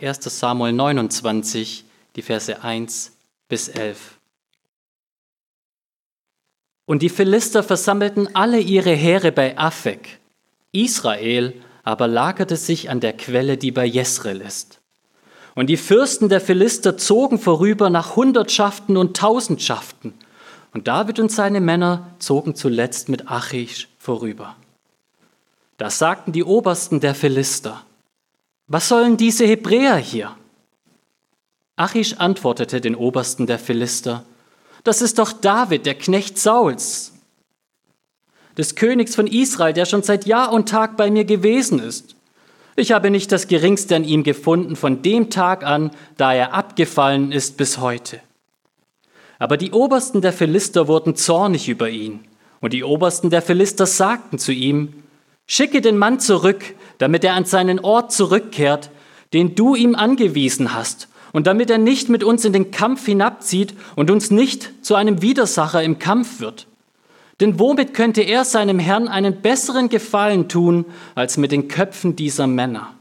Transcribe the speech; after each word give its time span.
1 0.00 0.20
Samuel 0.38 0.72
29, 0.72 1.84
die 2.14 2.22
Verse 2.22 2.62
1 2.62 3.12
bis 3.48 3.68
11. 3.68 4.18
Und 6.86 7.02
die 7.02 7.08
Philister 7.08 7.64
versammelten 7.64 8.34
alle 8.34 8.60
ihre 8.60 8.92
Heere 8.92 9.32
bei 9.32 9.58
Afek. 9.58 10.20
Israel 10.72 11.52
aber 11.82 12.06
lagerte 12.06 12.56
sich 12.56 12.90
an 12.90 13.00
der 13.00 13.14
Quelle, 13.14 13.56
die 13.56 13.72
bei 13.72 13.86
Jesreel 13.86 14.40
ist. 14.40 14.80
Und 15.54 15.66
die 15.66 15.76
Fürsten 15.76 16.28
der 16.28 16.40
Philister 16.40 16.96
zogen 16.96 17.38
vorüber 17.38 17.90
nach 17.90 18.14
Hundertschaften 18.14 18.96
und 18.96 19.16
Tausendschaften. 19.16 20.14
Und 20.72 20.86
David 20.86 21.18
und 21.18 21.32
seine 21.32 21.60
Männer 21.60 22.14
zogen 22.20 22.54
zuletzt 22.54 23.08
mit 23.08 23.28
Achish 23.28 23.88
vorüber. 23.98 24.54
Da 25.76 25.90
sagten 25.90 26.32
die 26.32 26.44
Obersten 26.44 27.00
der 27.00 27.14
Philister, 27.14 27.84
was 28.68 28.88
sollen 28.88 29.16
diese 29.16 29.46
Hebräer 29.46 29.96
hier? 29.96 30.36
Achish 31.76 32.14
antwortete 32.18 32.80
den 32.80 32.94
Obersten 32.94 33.46
der 33.46 33.58
Philister, 33.58 34.24
das 34.84 35.02
ist 35.02 35.18
doch 35.18 35.32
David, 35.32 35.86
der 35.86 35.94
Knecht 35.94 36.38
Sauls, 36.38 37.12
des 38.56 38.74
Königs 38.74 39.14
von 39.14 39.26
Israel, 39.26 39.72
der 39.72 39.86
schon 39.86 40.02
seit 40.02 40.26
Jahr 40.26 40.52
und 40.52 40.68
Tag 40.68 40.96
bei 40.96 41.10
mir 41.10 41.24
gewesen 41.24 41.78
ist. 41.78 42.16
Ich 42.76 42.92
habe 42.92 43.10
nicht 43.10 43.32
das 43.32 43.48
geringste 43.48 43.96
an 43.96 44.04
ihm 44.04 44.22
gefunden 44.22 44.76
von 44.76 45.02
dem 45.02 45.30
Tag 45.30 45.64
an, 45.64 45.90
da 46.16 46.32
er 46.32 46.54
abgefallen 46.54 47.32
ist 47.32 47.56
bis 47.56 47.78
heute. 47.78 48.20
Aber 49.38 49.56
die 49.56 49.72
Obersten 49.72 50.20
der 50.20 50.32
Philister 50.32 50.88
wurden 50.88 51.16
zornig 51.16 51.68
über 51.68 51.88
ihn, 51.88 52.20
und 52.60 52.72
die 52.72 52.84
Obersten 52.84 53.30
der 53.30 53.42
Philister 53.42 53.86
sagten 53.86 54.38
zu 54.38 54.52
ihm, 54.52 54.92
Schicke 55.46 55.80
den 55.80 55.96
Mann 55.96 56.20
zurück, 56.20 56.74
damit 56.98 57.24
er 57.24 57.34
an 57.34 57.44
seinen 57.44 57.80
Ort 57.80 58.12
zurückkehrt, 58.12 58.90
den 59.32 59.54
du 59.54 59.74
ihm 59.74 59.94
angewiesen 59.94 60.74
hast, 60.74 61.08
und 61.32 61.46
damit 61.46 61.70
er 61.70 61.78
nicht 61.78 62.08
mit 62.08 62.24
uns 62.24 62.44
in 62.44 62.52
den 62.52 62.70
Kampf 62.70 63.06
hinabzieht 63.06 63.74
und 63.96 64.10
uns 64.10 64.30
nicht 64.30 64.72
zu 64.84 64.94
einem 64.94 65.22
Widersacher 65.22 65.82
im 65.82 65.98
Kampf 65.98 66.40
wird. 66.40 66.66
Denn 67.40 67.58
womit 67.58 67.94
könnte 67.94 68.22
er 68.22 68.44
seinem 68.44 68.78
Herrn 68.78 69.06
einen 69.08 69.40
besseren 69.40 69.88
Gefallen 69.88 70.48
tun 70.48 70.84
als 71.14 71.36
mit 71.36 71.52
den 71.52 71.68
Köpfen 71.68 72.16
dieser 72.16 72.46
Männer? 72.46 72.94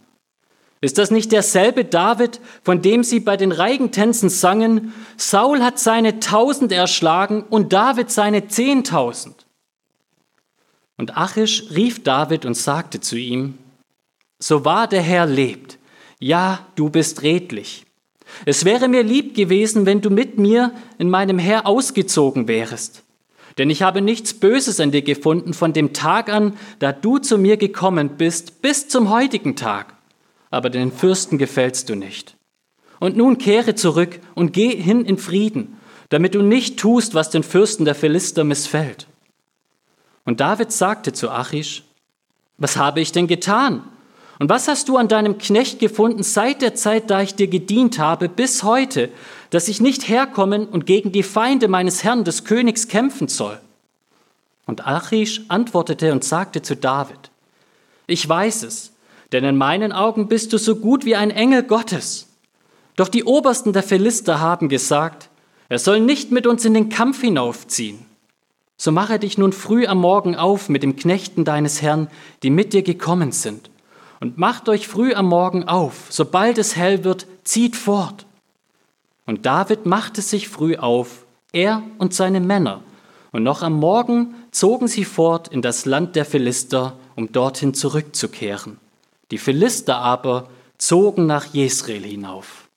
Ist 0.79 0.99
das 0.99 1.09
nicht 1.09 1.31
derselbe 1.31 1.85
David, 1.85 2.39
von 2.61 2.83
dem 2.83 3.03
sie 3.03 3.19
bei 3.19 3.35
den 3.35 3.51
Reigentänzen 3.51 4.29
sangen, 4.29 4.93
Saul 5.15 5.63
hat 5.63 5.79
seine 5.79 6.19
tausend 6.19 6.71
erschlagen 6.71 7.43
und 7.49 7.73
David 7.73 8.11
seine 8.11 8.47
zehntausend? 8.47 9.47
Und 10.97 11.17
Achish 11.17 11.71
rief 11.71 12.03
David 12.03 12.45
und 12.45 12.55
sagte 12.55 12.99
zu 12.99 13.17
ihm, 13.17 13.57
so 14.39 14.65
wahr 14.65 14.87
der 14.87 15.01
Herr 15.01 15.25
lebt, 15.25 15.77
ja, 16.19 16.65
du 16.75 16.89
bist 16.89 17.21
redlich. 17.23 17.85
Es 18.45 18.65
wäre 18.65 18.87
mir 18.87 19.03
lieb 19.03 19.35
gewesen, 19.35 19.85
wenn 19.85 20.01
du 20.01 20.09
mit 20.09 20.37
mir 20.37 20.71
in 20.97 21.09
meinem 21.09 21.39
Heer 21.39 21.65
ausgezogen 21.65 22.47
wärest. 22.47 23.03
Denn 23.57 23.69
ich 23.69 23.81
habe 23.81 24.01
nichts 24.01 24.33
Böses 24.33 24.79
an 24.79 24.91
dir 24.91 25.01
gefunden 25.01 25.53
von 25.53 25.73
dem 25.73 25.93
Tag 25.93 26.29
an, 26.29 26.57
da 26.79 26.91
du 26.91 27.17
zu 27.17 27.37
mir 27.37 27.57
gekommen 27.57 28.17
bist, 28.17 28.61
bis 28.61 28.87
zum 28.87 29.09
heutigen 29.09 29.55
Tag. 29.55 29.93
Aber 30.51 30.69
den 30.69 30.91
Fürsten 30.91 31.37
gefällst 31.37 31.89
du 31.89 31.95
nicht. 31.95 32.35
Und 32.99 33.17
nun 33.17 33.37
kehre 33.37 33.75
zurück 33.75 34.19
und 34.35 34.53
geh 34.53 34.75
hin 34.75 35.05
in 35.05 35.17
Frieden, 35.17 35.77
damit 36.09 36.35
du 36.35 36.41
nicht 36.41 36.77
tust, 36.77 37.15
was 37.15 37.29
den 37.29 37.43
Fürsten 37.43 37.85
der 37.85 37.95
Philister 37.95 38.43
missfällt. 38.43 39.07
Und 40.23 40.39
David 40.39 40.71
sagte 40.71 41.13
zu 41.13 41.29
Achish, 41.29 41.83
was 42.57 42.77
habe 42.77 43.01
ich 43.01 43.11
denn 43.11 43.27
getan? 43.27 43.83
Und 44.39 44.49
was 44.49 44.67
hast 44.67 44.87
du 44.87 44.97
an 44.97 45.07
deinem 45.07 45.37
Knecht 45.37 45.79
gefunden 45.79 46.21
seit 46.21 46.61
der 46.61 46.75
Zeit, 46.75 47.09
da 47.09 47.21
ich 47.21 47.35
dir 47.35 47.47
gedient 47.47 47.97
habe, 47.97 48.29
bis 48.29 48.63
heute, 48.63 49.09
dass 49.49 49.67
ich 49.67 49.81
nicht 49.81 50.07
herkommen 50.07 50.67
und 50.67 50.85
gegen 50.85 51.11
die 51.11 51.23
Feinde 51.23 51.67
meines 51.67 52.03
Herrn 52.03 52.23
des 52.23 52.43
Königs 52.43 52.87
kämpfen 52.87 53.27
soll? 53.27 53.59
Und 54.65 54.85
Achish 54.85 55.41
antwortete 55.47 56.11
und 56.11 56.23
sagte 56.23 56.61
zu 56.61 56.75
David, 56.75 57.31
ich 58.05 58.27
weiß 58.27 58.63
es, 58.63 58.93
denn 59.31 59.43
in 59.43 59.57
meinen 59.57 59.91
Augen 59.91 60.27
bist 60.27 60.53
du 60.53 60.57
so 60.57 60.75
gut 60.75 61.03
wie 61.03 61.15
ein 61.15 61.31
Engel 61.31 61.63
Gottes. 61.63 62.27
Doch 62.95 63.09
die 63.09 63.23
Obersten 63.23 63.73
der 63.73 63.83
Philister 63.83 64.39
haben 64.39 64.69
gesagt, 64.69 65.29
er 65.69 65.79
soll 65.79 65.99
nicht 65.99 66.31
mit 66.31 66.47
uns 66.47 66.63
in 66.63 66.73
den 66.73 66.89
Kampf 66.89 67.21
hinaufziehen. 67.21 68.05
So 68.77 68.91
mache 68.91 69.19
dich 69.19 69.37
nun 69.37 69.53
früh 69.53 69.87
am 69.87 69.99
Morgen 69.99 70.35
auf 70.35 70.69
mit 70.69 70.83
dem 70.83 70.95
Knechten 70.95 71.43
deines 71.43 71.81
Herrn, 71.81 72.09
die 72.43 72.49
mit 72.49 72.73
dir 72.73 72.83
gekommen 72.83 73.31
sind, 73.31 73.69
und 74.19 74.37
macht 74.37 74.69
euch 74.69 74.87
früh 74.87 75.13
am 75.13 75.27
Morgen 75.27 75.65
auf, 75.65 76.07
sobald 76.09 76.57
es 76.57 76.75
hell 76.75 77.03
wird, 77.03 77.27
zieht 77.43 77.75
fort. 77.75 78.25
Und 79.25 79.45
David 79.45 79.85
machte 79.85 80.21
sich 80.21 80.49
früh 80.49 80.75
auf, 80.77 81.25
er 81.51 81.83
und 81.97 82.13
seine 82.13 82.39
Männer, 82.39 82.81
und 83.31 83.43
noch 83.43 83.61
am 83.61 83.73
Morgen 83.73 84.35
zogen 84.51 84.87
sie 84.87 85.05
fort 85.05 85.49
in 85.49 85.61
das 85.61 85.85
Land 85.85 86.15
der 86.15 86.25
Philister, 86.25 86.97
um 87.15 87.31
dorthin 87.31 87.73
zurückzukehren. 87.73 88.79
Die 89.31 89.37
Philister 89.37 89.97
aber 89.97 90.49
zogen 90.77 91.25
nach 91.25 91.45
Jesreel 91.53 92.03
hinauf. 92.03 92.67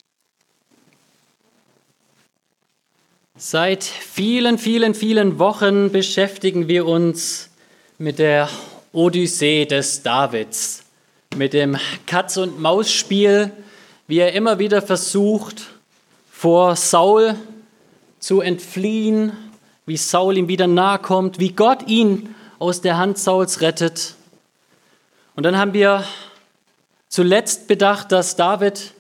Seit 3.37 3.85
vielen, 3.85 4.59
vielen, 4.59 4.95
vielen 4.95 5.39
Wochen 5.39 5.91
beschäftigen 5.93 6.69
wir 6.69 6.85
uns 6.85 7.49
mit 7.97 8.19
der 8.19 8.51
Odyssee 8.93 9.65
des 9.65 10.03
Davids, 10.03 10.83
mit 11.37 11.53
dem 11.53 11.77
Katz-und-Maus-Spiel, 12.07 13.53
wie 14.09 14.19
er 14.19 14.33
immer 14.33 14.59
wieder 14.59 14.83
versucht, 14.83 15.69
vor 16.33 16.75
Saul 16.75 17.37
zu 18.19 18.41
entfliehen, 18.41 19.33
wie 19.87 19.97
Saul 19.97 20.37
ihm 20.37 20.49
wieder 20.49 20.67
nahe 20.67 20.99
kommt, 20.99 21.39
wie 21.39 21.53
Gott 21.53 21.87
ihn 21.87 22.35
aus 22.59 22.81
der 22.81 22.99
Hand 22.99 23.17
Sauls 23.17 23.61
rettet. 23.61 24.17
Und 25.37 25.45
dann 25.45 25.57
haben 25.57 25.73
wir 25.73 26.05
zuletzt 27.09 27.69
bedacht, 27.69 28.11
dass 28.11 28.35
David 28.35 28.93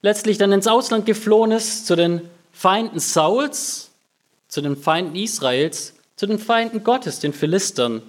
letztlich 0.00 0.38
dann 0.38 0.52
ins 0.52 0.66
Ausland 0.66 1.04
geflohen 1.04 1.52
ist, 1.52 1.86
zu 1.86 1.94
den 1.94 2.22
Feinden 2.52 3.00
Sauls, 3.00 3.90
zu 4.48 4.62
den 4.62 4.76
Feinden 4.76 5.14
Israels, 5.14 5.92
zu 6.16 6.26
den 6.26 6.38
Feinden 6.38 6.82
Gottes, 6.84 7.20
den 7.20 7.34
Philistern. 7.34 8.00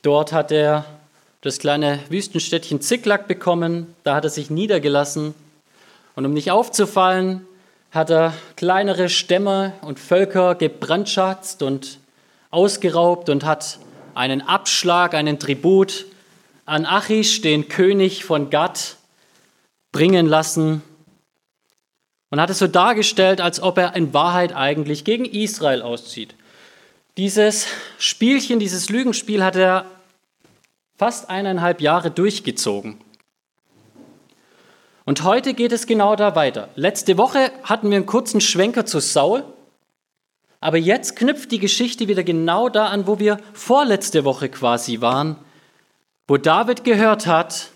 Dort 0.00 0.32
hat 0.32 0.50
er 0.50 0.86
das 1.44 1.58
kleine 1.58 2.00
Wüstenstädtchen 2.08 2.80
Ziklag 2.80 3.28
bekommen, 3.28 3.94
da 4.02 4.14
hat 4.14 4.24
er 4.24 4.30
sich 4.30 4.48
niedergelassen. 4.48 5.34
Und 6.16 6.24
um 6.24 6.32
nicht 6.32 6.50
aufzufallen, 6.50 7.46
hat 7.90 8.10
er 8.10 8.32
kleinere 8.56 9.10
Stämme 9.10 9.74
und 9.82 10.00
Völker 10.00 10.54
gebrandschatzt 10.54 11.62
und 11.62 11.98
ausgeraubt 12.50 13.28
und 13.28 13.44
hat 13.44 13.78
einen 14.14 14.40
Abschlag, 14.40 15.12
einen 15.12 15.38
Tribut 15.38 16.06
an 16.64 16.86
Achish, 16.86 17.42
den 17.42 17.68
König 17.68 18.24
von 18.24 18.48
Gad, 18.48 18.96
bringen 19.92 20.26
lassen 20.26 20.82
und 22.30 22.40
hat 22.40 22.48
es 22.48 22.58
so 22.58 22.68
dargestellt, 22.68 23.42
als 23.42 23.60
ob 23.60 23.76
er 23.76 23.94
in 23.96 24.14
Wahrheit 24.14 24.56
eigentlich 24.56 25.04
gegen 25.04 25.26
Israel 25.26 25.82
auszieht. 25.82 26.34
Dieses 27.18 27.66
Spielchen, 27.98 28.58
dieses 28.58 28.88
Lügenspiel 28.88 29.44
hat 29.44 29.56
er 29.56 29.84
fast 30.96 31.30
eineinhalb 31.30 31.80
Jahre 31.80 32.10
durchgezogen. 32.10 32.98
Und 35.04 35.22
heute 35.22 35.52
geht 35.52 35.72
es 35.72 35.86
genau 35.86 36.16
da 36.16 36.34
weiter. 36.34 36.68
Letzte 36.76 37.18
Woche 37.18 37.52
hatten 37.62 37.90
wir 37.90 37.96
einen 37.96 38.06
kurzen 38.06 38.40
Schwenker 38.40 38.86
zu 38.86 39.00
Saul, 39.00 39.44
aber 40.60 40.78
jetzt 40.78 41.16
knüpft 41.16 41.52
die 41.52 41.58
Geschichte 41.58 42.08
wieder 42.08 42.22
genau 42.22 42.70
da 42.70 42.86
an, 42.86 43.06
wo 43.06 43.18
wir 43.18 43.38
vorletzte 43.52 44.24
Woche 44.24 44.48
quasi 44.48 45.02
waren, 45.02 45.36
wo 46.26 46.38
David 46.38 46.84
gehört 46.84 47.26
hat, 47.26 47.68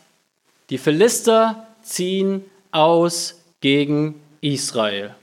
die 0.71 0.79
Philister 0.79 1.67
ziehen 1.83 2.45
aus 2.71 3.43
gegen 3.61 4.21
Israel. 4.41 5.15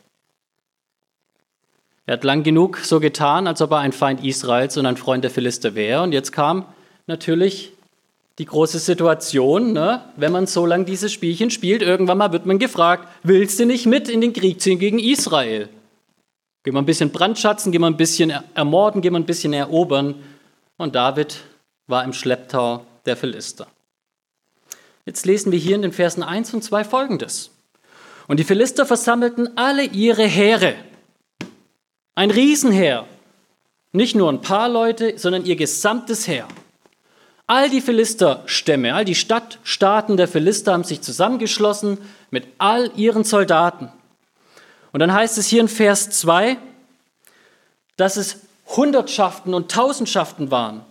Er 2.05 2.13
hat 2.13 2.23
lang 2.23 2.43
genug 2.43 2.77
so 2.77 2.99
getan, 2.99 3.47
als 3.47 3.61
ob 3.61 3.71
er 3.71 3.79
ein 3.79 3.93
Feind 3.93 4.23
Israels 4.23 4.77
und 4.77 4.85
ein 4.85 4.97
Freund 4.97 5.23
der 5.23 5.31
Philister 5.31 5.73
wäre. 5.73 6.03
Und 6.03 6.11
jetzt 6.11 6.31
kam 6.31 6.65
natürlich 7.07 7.71
die 8.37 8.45
große 8.45 8.79
Situation, 8.79 9.71
ne? 9.71 10.01
wenn 10.17 10.31
man 10.31 10.45
so 10.45 10.65
lange 10.65 10.85
dieses 10.85 11.13
Spielchen 11.13 11.49
spielt, 11.49 11.81
irgendwann 11.81 12.17
mal 12.17 12.33
wird 12.33 12.45
man 12.45 12.59
gefragt, 12.59 13.07
willst 13.23 13.59
du 13.59 13.65
nicht 13.65 13.85
mit 13.85 14.09
in 14.09 14.21
den 14.21 14.33
Krieg 14.33 14.61
ziehen 14.61 14.79
gegen 14.79 14.99
Israel? 14.99 15.69
Gehen 16.63 16.73
wir 16.73 16.81
ein 16.81 16.85
bisschen 16.85 17.11
brandschatzen, 17.11 17.71
gehen 17.71 17.81
wir 17.81 17.87
ein 17.87 17.97
bisschen 17.97 18.33
ermorden, 18.53 19.01
gehen 19.01 19.13
wir 19.13 19.19
ein 19.19 19.25
bisschen 19.25 19.53
erobern. 19.53 20.15
Und 20.77 20.95
David 20.95 21.37
war 21.87 22.03
im 22.03 22.11
Schlepptau 22.11 22.85
der 23.05 23.15
Philister. 23.15 23.67
Jetzt 25.05 25.25
lesen 25.25 25.51
wir 25.51 25.59
hier 25.59 25.75
in 25.75 25.83
den 25.83 25.91
Versen 25.91 26.23
1 26.23 26.53
und 26.55 26.63
2 26.63 26.83
folgendes. 26.83 27.51
Und 28.27 28.39
die 28.39 28.43
Philister 28.43 28.85
versammelten 28.85 29.55
alle 29.55 29.83
ihre 29.83 30.25
Heere. 30.25 30.73
Ein 32.15 32.31
Riesenheer. 32.31 33.05
Nicht 33.91 34.15
nur 34.15 34.29
ein 34.29 34.41
paar 34.41 34.67
Leute, 34.67 35.17
sondern 35.17 35.45
ihr 35.45 35.55
gesamtes 35.55 36.27
Heer. 36.27 36.47
All 37.47 37.69
die 37.69 37.81
Philisterstämme, 37.81 38.95
all 38.95 39.05
die 39.05 39.15
Stadtstaaten 39.15 40.17
der 40.17 40.27
Philister 40.27 40.73
haben 40.73 40.83
sich 40.83 41.01
zusammengeschlossen 41.01 41.99
mit 42.31 42.47
all 42.57 42.91
ihren 42.95 43.23
Soldaten. 43.23 43.91
Und 44.91 44.99
dann 44.99 45.13
heißt 45.13 45.37
es 45.37 45.47
hier 45.47 45.61
in 45.61 45.67
Vers 45.67 46.09
2, 46.09 46.57
dass 47.97 48.17
es 48.17 48.39
Hundertschaften 48.67 49.53
und 49.53 49.71
Tausendschaften 49.71 50.49
waren. 50.49 50.81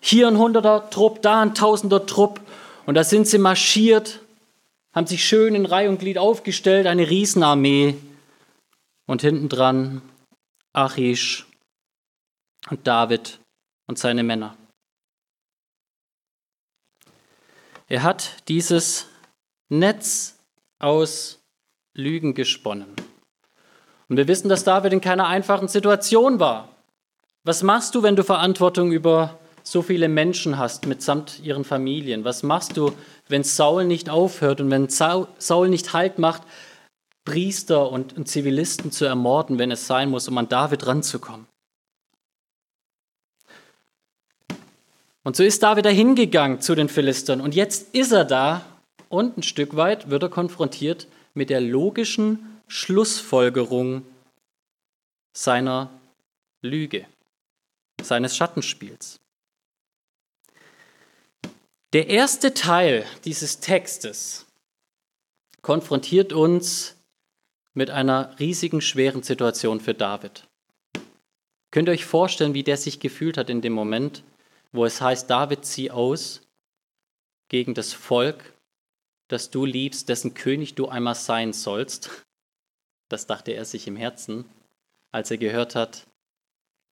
Hier 0.00 0.28
ein 0.28 0.38
Hunderter 0.38 0.88
Trupp, 0.88 1.20
da 1.20 1.42
ein 1.42 1.54
Tausender 1.54 2.06
Trupp. 2.06 2.40
Und 2.86 2.94
da 2.94 3.04
sind 3.04 3.26
sie 3.26 3.38
marschiert, 3.38 4.20
haben 4.94 5.06
sich 5.06 5.24
schön 5.24 5.54
in 5.54 5.66
Reihe 5.66 5.88
und 5.88 5.98
Glied 5.98 6.16
aufgestellt, 6.16 6.86
eine 6.86 7.10
Riesenarmee. 7.10 7.96
Und 9.06 9.22
hinten 9.22 9.48
dran 9.48 10.02
Achish 10.72 11.46
und 12.70 12.86
David 12.86 13.40
und 13.86 13.98
seine 13.98 14.22
Männer. 14.22 14.56
Er 17.90 18.04
hat 18.04 18.30
dieses 18.46 19.06
Netz 19.68 20.38
aus 20.78 21.40
Lügen 21.92 22.34
gesponnen. 22.34 22.86
Und 24.08 24.16
wir 24.16 24.28
wissen, 24.28 24.48
dass 24.48 24.62
David 24.62 24.92
in 24.92 25.00
keiner 25.00 25.26
einfachen 25.26 25.66
Situation 25.66 26.38
war. 26.38 26.68
Was 27.42 27.64
machst 27.64 27.96
du, 27.96 28.04
wenn 28.04 28.14
du 28.14 28.22
Verantwortung 28.22 28.92
über 28.92 29.40
so 29.64 29.82
viele 29.82 30.08
Menschen 30.08 30.56
hast 30.56 30.86
mitsamt 30.86 31.40
ihren 31.42 31.64
Familien? 31.64 32.24
Was 32.24 32.44
machst 32.44 32.76
du, 32.76 32.92
wenn 33.28 33.42
Saul 33.42 33.84
nicht 33.84 34.08
aufhört 34.08 34.60
und 34.60 34.70
wenn 34.70 34.88
Saul 34.88 35.68
nicht 35.68 35.92
Halt 35.92 36.20
macht, 36.20 36.42
Priester 37.24 37.90
und 37.90 38.28
Zivilisten 38.28 38.92
zu 38.92 39.04
ermorden, 39.04 39.58
wenn 39.58 39.72
es 39.72 39.88
sein 39.88 40.10
muss, 40.10 40.28
um 40.28 40.38
an 40.38 40.48
David 40.48 40.86
ranzukommen? 40.86 41.49
Und 45.22 45.36
so 45.36 45.42
ist 45.44 45.62
David 45.62 45.84
dahin 45.84 46.14
gegangen 46.14 46.60
zu 46.60 46.74
den 46.74 46.88
Philistern 46.88 47.40
und 47.40 47.54
jetzt 47.54 47.94
ist 47.94 48.12
er 48.12 48.24
da 48.24 48.64
und 49.08 49.36
ein 49.36 49.42
Stück 49.42 49.76
weit 49.76 50.08
wird 50.08 50.22
er 50.22 50.28
konfrontiert 50.30 51.06
mit 51.34 51.50
der 51.50 51.60
logischen 51.60 52.60
Schlussfolgerung 52.68 54.04
seiner 55.36 55.90
Lüge, 56.62 57.06
seines 58.02 58.36
Schattenspiels. 58.36 59.20
Der 61.92 62.06
erste 62.06 62.54
Teil 62.54 63.04
dieses 63.24 63.60
Textes 63.60 64.46
konfrontiert 65.60 66.32
uns 66.32 66.96
mit 67.74 67.90
einer 67.90 68.38
riesigen, 68.38 68.80
schweren 68.80 69.22
Situation 69.22 69.80
für 69.80 69.94
David. 69.94 70.46
Könnt 71.72 71.88
ihr 71.88 71.92
euch 71.92 72.04
vorstellen, 72.04 72.54
wie 72.54 72.62
der 72.62 72.76
sich 72.76 73.00
gefühlt 73.00 73.36
hat 73.36 73.50
in 73.50 73.60
dem 73.60 73.72
Moment, 73.72 74.22
wo 74.72 74.84
es 74.84 75.00
heißt, 75.00 75.28
David, 75.28 75.64
zieh 75.64 75.90
aus 75.90 76.42
gegen 77.48 77.74
das 77.74 77.92
Volk, 77.92 78.54
das 79.28 79.50
du 79.50 79.64
liebst, 79.64 80.08
dessen 80.08 80.34
König 80.34 80.74
du 80.74 80.88
einmal 80.88 81.14
sein 81.14 81.52
sollst. 81.52 82.10
Das 83.08 83.26
dachte 83.26 83.52
er 83.52 83.64
sich 83.64 83.86
im 83.86 83.96
Herzen, 83.96 84.44
als 85.12 85.30
er 85.30 85.38
gehört 85.38 85.74
hat, 85.74 86.06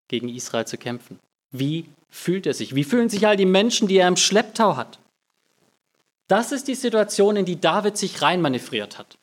gegen 0.08 0.28
Israel 0.28 0.66
zu 0.66 0.78
kämpfen. 0.78 1.18
Wie 1.50 1.88
fühlt 2.10 2.46
er 2.46 2.54
sich? 2.54 2.74
Wie 2.74 2.84
fühlen 2.84 3.08
sich 3.08 3.26
all 3.26 3.36
die 3.36 3.46
Menschen, 3.46 3.88
die 3.88 3.96
er 3.96 4.08
im 4.08 4.16
Schlepptau 4.16 4.76
hat? 4.76 4.98
Das 6.26 6.52
ist 6.52 6.68
die 6.68 6.74
Situation, 6.74 7.36
in 7.36 7.46
die 7.46 7.60
David 7.60 7.96
sich 7.96 8.20
reinmanövriert 8.20 8.98
hat. 8.98 9.18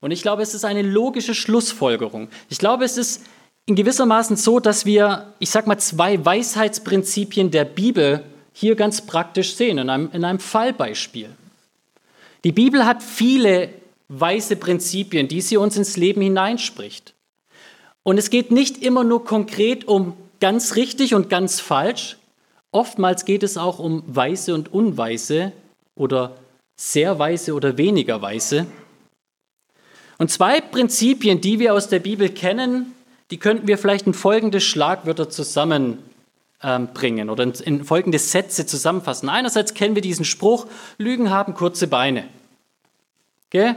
Und 0.00 0.10
ich 0.10 0.22
glaube, 0.22 0.42
es 0.42 0.54
ist 0.54 0.64
eine 0.64 0.82
logische 0.82 1.34
Schlussfolgerung. 1.34 2.28
Ich 2.48 2.58
glaube, 2.58 2.84
es 2.84 2.96
ist 2.96 3.24
in 3.68 3.74
gewissermaßen 3.74 4.36
so, 4.36 4.60
dass 4.60 4.86
wir, 4.86 5.34
ich 5.40 5.50
sag 5.50 5.66
mal, 5.66 5.76
zwei 5.76 6.24
Weisheitsprinzipien 6.24 7.50
der 7.50 7.66
Bibel 7.66 8.24
hier 8.54 8.76
ganz 8.76 9.02
praktisch 9.02 9.56
sehen, 9.56 9.76
in 9.76 9.90
einem, 9.90 10.08
in 10.14 10.24
einem 10.24 10.38
Fallbeispiel. 10.38 11.28
Die 12.44 12.52
Bibel 12.52 12.86
hat 12.86 13.02
viele 13.02 13.68
weise 14.08 14.56
Prinzipien, 14.56 15.28
die 15.28 15.42
sie 15.42 15.58
uns 15.58 15.76
ins 15.76 15.98
Leben 15.98 16.22
hineinspricht. 16.22 17.12
Und 18.04 18.16
es 18.16 18.30
geht 18.30 18.50
nicht 18.50 18.82
immer 18.82 19.04
nur 19.04 19.26
konkret 19.26 19.86
um 19.86 20.14
ganz 20.40 20.74
richtig 20.74 21.14
und 21.14 21.28
ganz 21.28 21.60
falsch. 21.60 22.16
Oftmals 22.70 23.26
geht 23.26 23.42
es 23.42 23.58
auch 23.58 23.78
um 23.80 24.02
weise 24.06 24.54
und 24.54 24.72
unweise 24.72 25.52
oder 25.94 26.36
sehr 26.74 27.18
weise 27.18 27.52
oder 27.52 27.76
weniger 27.76 28.22
weise. 28.22 28.66
Und 30.16 30.30
zwei 30.30 30.62
Prinzipien, 30.62 31.42
die 31.42 31.58
wir 31.58 31.74
aus 31.74 31.88
der 31.88 31.98
Bibel 31.98 32.30
kennen, 32.30 32.94
die 33.30 33.38
könnten 33.38 33.66
wir 33.66 33.78
vielleicht 33.78 34.06
in 34.06 34.14
folgende 34.14 34.60
Schlagwörter 34.60 35.28
zusammenbringen 35.28 36.02
ähm, 36.62 37.28
oder 37.28 37.52
in 37.64 37.84
folgende 37.84 38.18
Sätze 38.18 38.66
zusammenfassen. 38.66 39.28
Einerseits 39.28 39.74
kennen 39.74 39.94
wir 39.94 40.02
diesen 40.02 40.24
Spruch, 40.24 40.66
Lügen 40.96 41.30
haben 41.30 41.54
kurze 41.54 41.86
Beine. 41.86 42.24
Okay? 43.48 43.74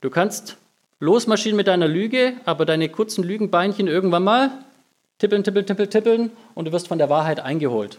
Du 0.00 0.10
kannst 0.10 0.56
losmarschieren 1.00 1.56
mit 1.56 1.66
deiner 1.66 1.88
Lüge, 1.88 2.34
aber 2.44 2.64
deine 2.64 2.88
kurzen 2.88 3.24
Lügenbeinchen 3.24 3.88
irgendwann 3.88 4.24
mal 4.24 4.50
tippeln, 5.18 5.44
tippeln, 5.44 5.66
tippeln, 5.66 5.90
tippeln 5.90 6.30
und 6.54 6.66
du 6.66 6.72
wirst 6.72 6.88
von 6.88 6.98
der 6.98 7.10
Wahrheit 7.10 7.40
eingeholt. 7.40 7.98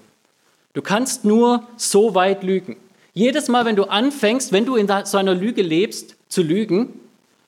Du 0.73 0.81
kannst 0.81 1.23
nur 1.23 1.63
so 1.77 2.15
weit 2.15 2.43
lügen. 2.43 2.75
Jedes 3.13 3.47
Mal, 3.47 3.63
wenn 3.63 3.77
du 3.77 3.85
anfängst, 3.85 4.51
wenn 4.51 4.65
du 4.65 4.75
in 4.75 4.89
so 5.05 5.17
einer 5.17 5.33
Lüge 5.33 5.61
lebst, 5.61 6.15
zu 6.27 6.41
lügen, 6.41 6.99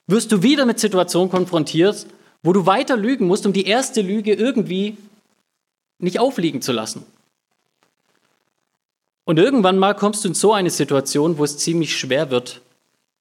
wirst 0.07 0.31
du 0.31 0.41
wieder 0.41 0.65
mit 0.65 0.79
Situationen 0.79 1.29
konfrontiert, 1.29 2.07
wo 2.43 2.53
du 2.53 2.65
weiter 2.65 2.97
lügen 2.97 3.27
musst, 3.27 3.45
um 3.45 3.53
die 3.53 3.65
erste 3.65 4.01
Lüge 4.01 4.33
irgendwie 4.33 4.97
nicht 5.99 6.19
aufliegen 6.19 6.61
zu 6.61 6.71
lassen. 6.71 7.05
Und 9.25 9.39
irgendwann 9.39 9.77
mal 9.77 9.93
kommst 9.93 10.23
du 10.23 10.29
in 10.29 10.33
so 10.33 10.53
eine 10.53 10.69
Situation, 10.69 11.37
wo 11.37 11.43
es 11.43 11.57
ziemlich 11.57 11.97
schwer 11.97 12.31
wird, 12.31 12.61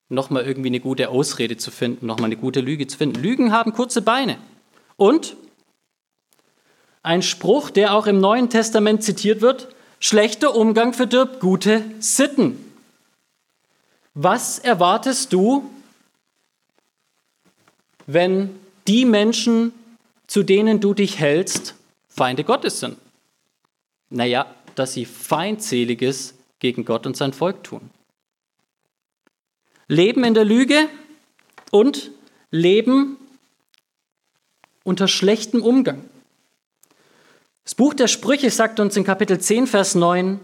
nochmal 0.08 0.44
irgendwie 0.44 0.68
eine 0.68 0.80
gute 0.80 1.08
Ausrede 1.08 1.56
zu 1.56 1.70
finden, 1.70 2.06
nochmal 2.06 2.26
eine 2.26 2.36
gute 2.36 2.60
Lüge 2.60 2.86
zu 2.86 2.96
finden. 2.96 3.20
Lügen 3.20 3.52
haben 3.52 3.72
kurze 3.72 4.02
Beine. 4.02 4.38
Und 4.96 5.36
ein 7.02 7.22
Spruch, 7.22 7.70
der 7.70 7.94
auch 7.94 8.06
im 8.06 8.20
Neuen 8.20 8.50
Testament 8.50 9.02
zitiert 9.02 9.40
wird, 9.40 9.68
schlechter 9.98 10.54
Umgang 10.54 10.92
verdirbt 10.92 11.40
gute 11.40 11.82
Sitten. 11.98 12.58
Was 14.14 14.58
erwartest 14.58 15.32
du, 15.32 15.68
wenn 18.06 18.50
die 18.88 19.04
Menschen, 19.04 19.72
zu 20.26 20.42
denen 20.42 20.80
du 20.80 20.94
dich 20.94 21.18
hältst, 21.18 21.74
Feinde 22.08 22.44
Gottes 22.44 22.80
sind. 22.80 22.96
Naja, 24.10 24.46
dass 24.74 24.92
sie 24.92 25.04
Feindseliges 25.04 26.34
gegen 26.58 26.84
Gott 26.84 27.06
und 27.06 27.16
sein 27.16 27.32
Volk 27.32 27.64
tun. 27.64 27.90
Leben 29.88 30.24
in 30.24 30.34
der 30.34 30.44
Lüge 30.44 30.88
und 31.70 32.10
Leben 32.50 33.16
unter 34.84 35.08
schlechtem 35.08 35.62
Umgang. 35.62 36.04
Das 37.64 37.74
Buch 37.74 37.94
der 37.94 38.06
Sprüche 38.06 38.50
sagt 38.50 38.78
uns 38.78 38.96
in 38.96 39.04
Kapitel 39.04 39.40
10, 39.40 39.66
Vers 39.66 39.96
9, 39.96 40.40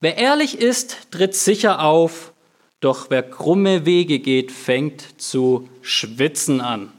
wer 0.00 0.16
ehrlich 0.16 0.58
ist, 0.58 1.10
tritt 1.10 1.34
sicher 1.34 1.82
auf, 1.82 2.32
doch 2.80 3.10
wer 3.10 3.22
krumme 3.22 3.86
Wege 3.86 4.20
geht, 4.20 4.52
fängt 4.52 5.20
zu 5.20 5.68
schwitzen 5.82 6.60
an. 6.60 6.92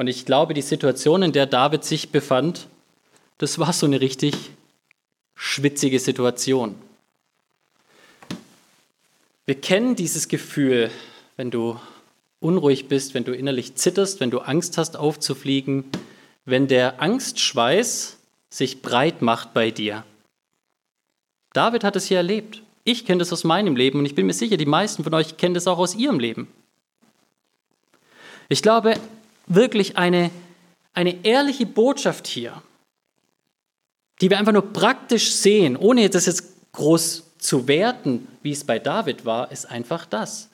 Und 0.00 0.06
ich 0.06 0.24
glaube, 0.24 0.54
die 0.54 0.62
Situation, 0.62 1.22
in 1.22 1.32
der 1.32 1.44
David 1.44 1.84
sich 1.84 2.08
befand, 2.08 2.68
das 3.36 3.58
war 3.58 3.74
so 3.74 3.84
eine 3.84 4.00
richtig 4.00 4.34
schwitzige 5.34 5.98
Situation. 6.00 6.74
Wir 9.44 9.56
kennen 9.56 9.96
dieses 9.96 10.28
Gefühl, 10.28 10.90
wenn 11.36 11.50
du 11.50 11.78
unruhig 12.38 12.88
bist, 12.88 13.12
wenn 13.12 13.24
du 13.24 13.34
innerlich 13.34 13.74
zitterst, 13.74 14.20
wenn 14.20 14.30
du 14.30 14.38
Angst 14.38 14.78
hast 14.78 14.96
aufzufliegen, 14.96 15.84
wenn 16.46 16.66
der 16.66 17.02
Angstschweiß 17.02 18.16
sich 18.48 18.80
breit 18.80 19.20
macht 19.20 19.52
bei 19.52 19.70
dir. 19.70 20.02
David 21.52 21.84
hat 21.84 21.96
es 21.96 22.06
hier 22.06 22.16
erlebt. 22.16 22.62
Ich 22.84 23.04
kenne 23.04 23.18
das 23.18 23.34
aus 23.34 23.44
meinem 23.44 23.76
Leben 23.76 23.98
und 23.98 24.06
ich 24.06 24.14
bin 24.14 24.24
mir 24.24 24.32
sicher, 24.32 24.56
die 24.56 24.64
meisten 24.64 25.04
von 25.04 25.12
euch 25.12 25.36
kennen 25.36 25.52
das 25.52 25.66
auch 25.66 25.76
aus 25.76 25.94
ihrem 25.94 26.18
Leben. 26.18 26.48
Ich 28.48 28.62
glaube, 28.62 28.94
wirklich 29.50 29.98
eine, 29.98 30.30
eine 30.94 31.24
ehrliche 31.24 31.66
Botschaft 31.66 32.26
hier, 32.26 32.62
die 34.20 34.30
wir 34.30 34.38
einfach 34.38 34.52
nur 34.52 34.72
praktisch 34.72 35.32
sehen, 35.32 35.76
ohne 35.76 36.08
das 36.08 36.26
jetzt 36.26 36.72
groß 36.72 37.24
zu 37.38 37.68
werten, 37.68 38.28
wie 38.42 38.52
es 38.52 38.64
bei 38.64 38.78
David 38.78 39.24
war, 39.24 39.50
ist 39.50 39.70
einfach 39.70 40.06
das. 40.06 40.48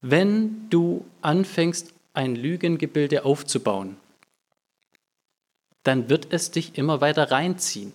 Wenn 0.00 0.68
du 0.70 1.04
anfängst, 1.22 1.92
ein 2.12 2.36
Lügengebilde 2.36 3.24
aufzubauen, 3.24 3.96
dann 5.82 6.08
wird 6.08 6.28
es 6.30 6.50
dich 6.50 6.78
immer 6.78 7.00
weiter 7.00 7.30
reinziehen. 7.30 7.92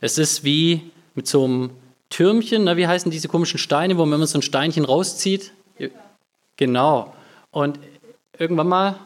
Es 0.00 0.18
ist 0.18 0.44
wie 0.44 0.90
mit 1.14 1.26
so 1.26 1.44
einem 1.44 1.70
Türmchen, 2.08 2.64
na, 2.64 2.76
wie 2.76 2.86
heißen 2.86 3.10
diese 3.10 3.28
komischen 3.28 3.58
Steine, 3.58 3.96
wo 3.98 4.04
man 4.04 4.18
immer 4.18 4.26
so 4.26 4.38
ein 4.38 4.42
Steinchen 4.42 4.84
rauszieht? 4.84 5.52
Genau. 6.56 7.14
Und 7.50 7.78
irgendwann 8.40 8.68
mal 8.68 8.98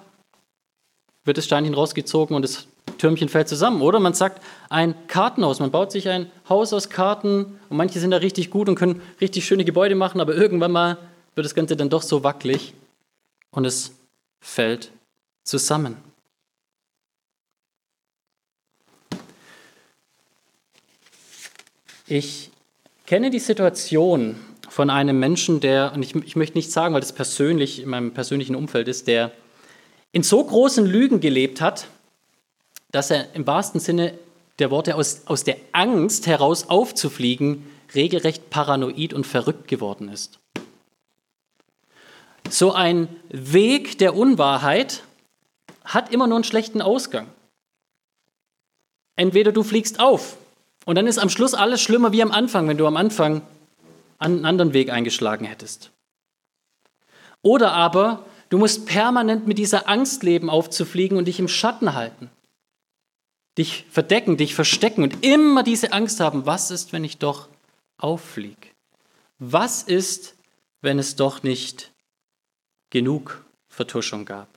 wird 1.25 1.37
das 1.37 1.45
Steinchen 1.45 1.75
rausgezogen 1.75 2.37
und 2.37 2.43
das 2.43 2.69
Türmchen 2.99 3.29
fällt 3.29 3.49
zusammen. 3.49 3.83
Oder 3.83 3.99
man 3.99 4.15
sagt 4.15 4.43
ein 4.71 4.95
Kartenhaus. 5.09 5.59
Man 5.59 5.71
baut 5.71 5.91
sich 5.91 6.09
ein 6.09 6.31
Haus 6.49 6.73
aus 6.73 6.89
Karten 6.89 7.59
und 7.69 7.77
manche 7.77 7.99
sind 7.99 8.13
da 8.13 8.19
richtig 8.19 8.51
gut 8.51 8.69
und 8.69 8.77
können 8.77 9.03
richtig 9.21 9.45
schöne 9.45 9.65
Gebäude 9.65 9.97
machen, 9.97 10.21
aber 10.21 10.35
irgendwann 10.35 10.73
mal 10.73 10.99
wird 11.35 11.45
das 11.45 11.55
Ganze 11.55 11.77
dann 11.77 11.91
doch 11.91 12.03
so 12.03 12.23
wackelig 12.23 12.75
und 13.51 13.65
es 13.65 13.93
fällt 14.41 14.93
zusammen. 15.43 15.97
Ich 22.07 22.51
kenne 23.07 23.31
die 23.31 23.39
Situation 23.39 24.37
von 24.75 24.91
einem 24.91 25.21
Menschen, 25.21 25.61
der, 25.61 25.93
und 25.95 26.03
ich, 26.03 26.17
ich 26.17 26.35
möchte 26.35 26.59
nicht 26.59 26.73
sagen, 26.73 26.95
weil 26.95 27.01
das 27.01 27.13
persönlich 27.13 27.81
in 27.81 27.89
meinem 27.89 28.13
persönlichen 28.13 28.57
Umfeld 28.57 28.89
ist, 28.89 29.07
der 29.07 29.31
in 30.11 30.25
so 30.25 30.43
großen 30.43 30.85
Lügen 30.85 31.21
gelebt 31.21 31.61
hat, 31.61 31.87
dass 32.91 33.13
er 33.13 33.33
im 33.37 33.47
wahrsten 33.47 33.79
Sinne 33.79 34.19
der 34.59 34.73
Worte 34.73 34.97
aus, 34.97 35.23
aus 35.27 35.45
der 35.45 35.59
Angst 35.71 36.27
heraus 36.27 36.71
aufzufliegen 36.71 37.71
regelrecht 37.95 38.51
paranoid 38.51 39.15
und 39.15 39.29
verrückt 39.29 39.69
geworden 39.69 40.09
ist. 40.09 40.41
So 42.51 42.73
ein 42.73 43.07
Weg 43.29 43.99
der 43.99 44.17
Unwahrheit 44.17 45.05
hat 45.85 46.13
immer 46.13 46.27
nur 46.27 46.39
einen 46.39 46.45
schlechten 46.45 46.83
Ausgang. 46.83 47.29
Entweder 49.15 49.53
du 49.53 49.63
fliegst 49.63 50.01
auf 50.01 50.37
und 50.85 50.97
dann 50.97 51.07
ist 51.07 51.19
am 51.19 51.31
Schluss 51.31 51.55
alles 51.55 51.81
schlimmer 51.81 52.11
wie 52.11 52.23
am 52.23 52.33
Anfang, 52.33 52.67
wenn 52.67 52.77
du 52.77 52.89
am 52.89 52.97
Anfang 52.97 53.43
einen 54.19 54.45
anderen 54.45 54.73
Weg 54.73 54.91
eingeschlagen 54.91 55.45
hättest. 55.45 55.91
Oder 57.43 57.73
aber 57.73 58.25
du 58.49 58.59
musst 58.59 58.87
permanent 58.87 59.47
mit 59.47 59.59
dieser 59.59 59.89
Angst 59.89 60.23
leben, 60.23 60.49
aufzufliegen 60.49 61.19
und 61.19 61.27
dich 61.27 61.39
im 61.39 61.49
Schatten 61.49 61.95
halten. 61.95 62.31
Dich 63.59 63.87
verdecken, 63.91 64.37
dich 64.37 64.55
verstecken 64.55 65.03
und 65.03 65.25
immer 65.25 65.63
diese 65.63 65.93
Angst 65.93 66.21
haben, 66.21 66.47
was 66.47 66.71
ist, 66.71 66.93
wenn 66.93 67.05
ich 67.05 67.19
doch 67.19 67.49
auffliege? 67.99 68.69
Was 69.39 69.83
ist, 69.83 70.35
wenn 70.81 70.99
es 70.99 71.17
doch 71.17 71.43
nicht 71.43 71.93
genug 72.91 73.45
Vertuschung 73.69 74.25
gab? 74.25 74.49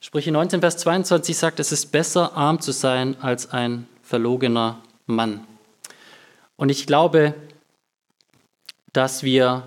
Sprüche 0.00 0.30
19, 0.30 0.60
Vers 0.60 0.76
22 0.78 1.36
sagt, 1.36 1.58
es 1.58 1.72
ist 1.72 1.86
besser, 1.86 2.36
arm 2.36 2.60
zu 2.60 2.70
sein, 2.70 3.20
als 3.20 3.50
ein 3.50 3.88
verlogener 4.02 4.80
Mann. 5.06 5.46
Und 6.56 6.68
ich 6.68 6.86
glaube, 6.86 7.34
dass 8.92 9.22
wir 9.22 9.66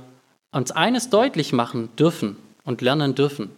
uns 0.51 0.72
eines 0.72 1.10
deutlich 1.10 1.53
machen 1.53 1.96
dürfen 1.96 2.38
und 2.63 2.81
lernen 2.81 3.15
dürfen. 3.15 3.51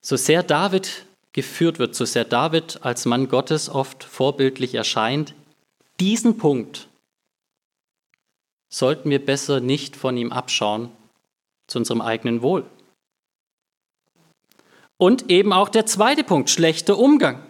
So 0.00 0.16
sehr 0.16 0.42
David 0.42 1.06
geführt 1.32 1.78
wird, 1.78 1.94
so 1.94 2.04
sehr 2.04 2.24
David 2.24 2.80
als 2.82 3.04
Mann 3.04 3.28
Gottes 3.28 3.68
oft 3.68 4.04
vorbildlich 4.04 4.74
erscheint, 4.74 5.34
diesen 6.00 6.36
Punkt 6.36 6.88
sollten 8.68 9.10
wir 9.10 9.24
besser 9.24 9.60
nicht 9.60 9.96
von 9.96 10.16
ihm 10.16 10.32
abschauen 10.32 10.90
zu 11.66 11.78
unserem 11.78 12.00
eigenen 12.00 12.42
Wohl. 12.42 12.64
Und 14.96 15.30
eben 15.30 15.52
auch 15.52 15.68
der 15.68 15.86
zweite 15.86 16.24
Punkt, 16.24 16.48
schlechter 16.48 16.98
Umgang. 16.98 17.42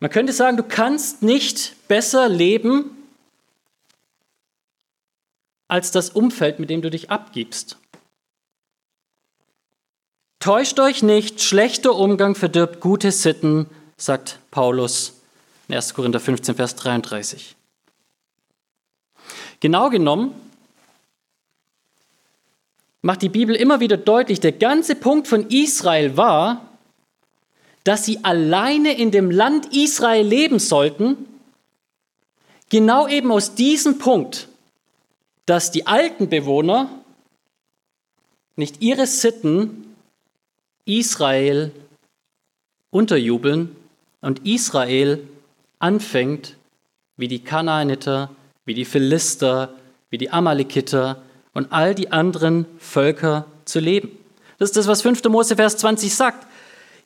Man 0.00 0.10
könnte 0.10 0.32
sagen, 0.32 0.56
du 0.56 0.62
kannst 0.62 1.22
nicht 1.22 1.74
besser 1.88 2.28
leben 2.28 2.90
als 5.66 5.90
das 5.90 6.10
Umfeld, 6.10 6.60
mit 6.60 6.70
dem 6.70 6.82
du 6.82 6.90
dich 6.90 7.10
abgibst. 7.10 7.76
Täuscht 10.40 10.78
euch 10.78 11.02
nicht, 11.02 11.42
schlechter 11.42 11.94
Umgang 11.96 12.34
verdirbt 12.36 12.80
gute 12.80 13.10
Sitten, 13.10 13.66
sagt 13.96 14.38
Paulus 14.50 15.14
in 15.66 15.74
1. 15.74 15.94
Korinther 15.94 16.20
15, 16.20 16.54
Vers 16.54 16.76
33. 16.76 17.56
Genau 19.60 19.90
genommen 19.90 20.32
macht 23.02 23.22
die 23.22 23.28
Bibel 23.28 23.56
immer 23.56 23.80
wieder 23.80 23.96
deutlich, 23.96 24.40
der 24.40 24.52
ganze 24.52 24.94
Punkt 24.94 25.26
von 25.26 25.48
Israel 25.50 26.16
war, 26.16 26.67
dass 27.88 28.04
sie 28.04 28.22
alleine 28.22 28.98
in 28.98 29.10
dem 29.10 29.30
Land 29.30 29.74
Israel 29.74 30.26
leben 30.26 30.58
sollten, 30.58 31.16
genau 32.68 33.08
eben 33.08 33.32
aus 33.32 33.54
diesem 33.54 33.96
Punkt, 33.96 34.48
dass 35.46 35.70
die 35.70 35.86
alten 35.86 36.28
Bewohner 36.28 36.90
nicht 38.56 38.82
ihre 38.82 39.06
Sitten 39.06 39.94
Israel 40.84 41.72
unterjubeln 42.90 43.74
und 44.20 44.46
Israel 44.46 45.26
anfängt, 45.78 46.56
wie 47.16 47.28
die 47.28 47.42
Kanaaniter, 47.42 48.28
wie 48.66 48.74
die 48.74 48.84
Philister, 48.84 49.72
wie 50.10 50.18
die 50.18 50.28
Amalekiter 50.28 51.22
und 51.54 51.72
all 51.72 51.94
die 51.94 52.12
anderen 52.12 52.66
Völker 52.78 53.46
zu 53.64 53.80
leben. 53.80 54.10
Das 54.58 54.68
ist 54.68 54.76
das, 54.76 54.88
was 54.88 55.00
5. 55.00 55.24
Mose 55.24 55.56
Vers 55.56 55.78
20 55.78 56.14
sagt. 56.14 56.48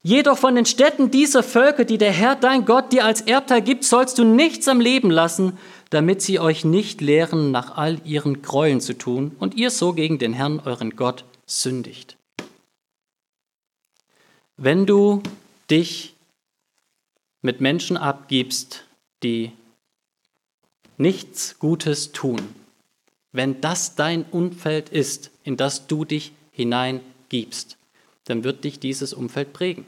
Jedoch 0.04 0.36
von 0.36 0.56
den 0.56 0.66
Städten 0.66 1.12
dieser 1.12 1.44
Völker, 1.44 1.84
die 1.84 1.98
der 1.98 2.12
Herr 2.12 2.34
dein 2.34 2.64
Gott 2.64 2.92
dir 2.92 3.04
als 3.04 3.20
Erbteil 3.20 3.62
gibt, 3.62 3.84
sollst 3.84 4.18
du 4.18 4.24
nichts 4.24 4.66
am 4.66 4.80
Leben 4.80 5.10
lassen, 5.10 5.56
damit 5.90 6.22
sie 6.22 6.40
euch 6.40 6.64
nicht 6.64 7.00
lehren, 7.00 7.52
nach 7.52 7.76
all 7.76 8.00
ihren 8.04 8.42
Gräueln 8.42 8.80
zu 8.80 8.98
tun 8.98 9.36
und 9.38 9.54
ihr 9.54 9.70
so 9.70 9.92
gegen 9.92 10.18
den 10.18 10.32
Herrn 10.32 10.58
euren 10.64 10.96
Gott 10.96 11.24
sündigt. 11.46 12.16
Wenn 14.56 14.86
du 14.86 15.22
dich 15.70 16.14
mit 17.40 17.60
Menschen 17.60 17.96
abgibst, 17.96 18.84
die 19.22 19.52
nichts 20.96 21.58
Gutes 21.60 22.10
tun, 22.10 22.40
wenn 23.30 23.60
das 23.60 23.94
dein 23.94 24.24
Umfeld 24.24 24.88
ist, 24.88 25.30
in 25.44 25.56
das 25.56 25.86
du 25.86 26.04
dich 26.04 26.32
hineingibst, 26.50 27.76
dann 28.24 28.44
wird 28.44 28.64
dich 28.64 28.78
dieses 28.78 29.12
Umfeld 29.12 29.52
prägen. 29.52 29.84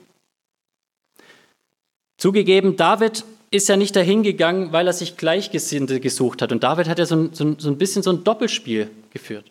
Zugegeben, 2.16 2.76
David 2.76 3.24
ist 3.50 3.68
ja 3.68 3.76
nicht 3.76 3.94
dahin 3.94 4.22
gegangen, 4.22 4.72
weil 4.72 4.86
er 4.86 4.92
sich 4.92 5.16
Gleichgesinnte 5.16 6.00
gesucht 6.00 6.42
hat. 6.42 6.52
Und 6.52 6.64
David 6.64 6.88
hat 6.88 6.98
ja 6.98 7.06
so, 7.06 7.28
so, 7.32 7.54
so 7.58 7.68
ein 7.68 7.78
bisschen 7.78 8.02
so 8.02 8.10
ein 8.10 8.24
Doppelspiel 8.24 8.90
geführt. 9.10 9.50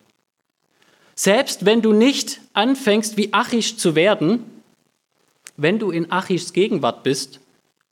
Selbst 1.14 1.64
wenn 1.64 1.80
du 1.80 1.92
nicht 1.92 2.40
anfängst, 2.52 3.16
wie 3.16 3.32
Achish 3.32 3.76
zu 3.76 3.94
werden, 3.94 4.44
wenn 5.56 5.78
du 5.78 5.90
in 5.90 6.10
Achischs 6.10 6.52
Gegenwart 6.52 7.02
bist, 7.04 7.40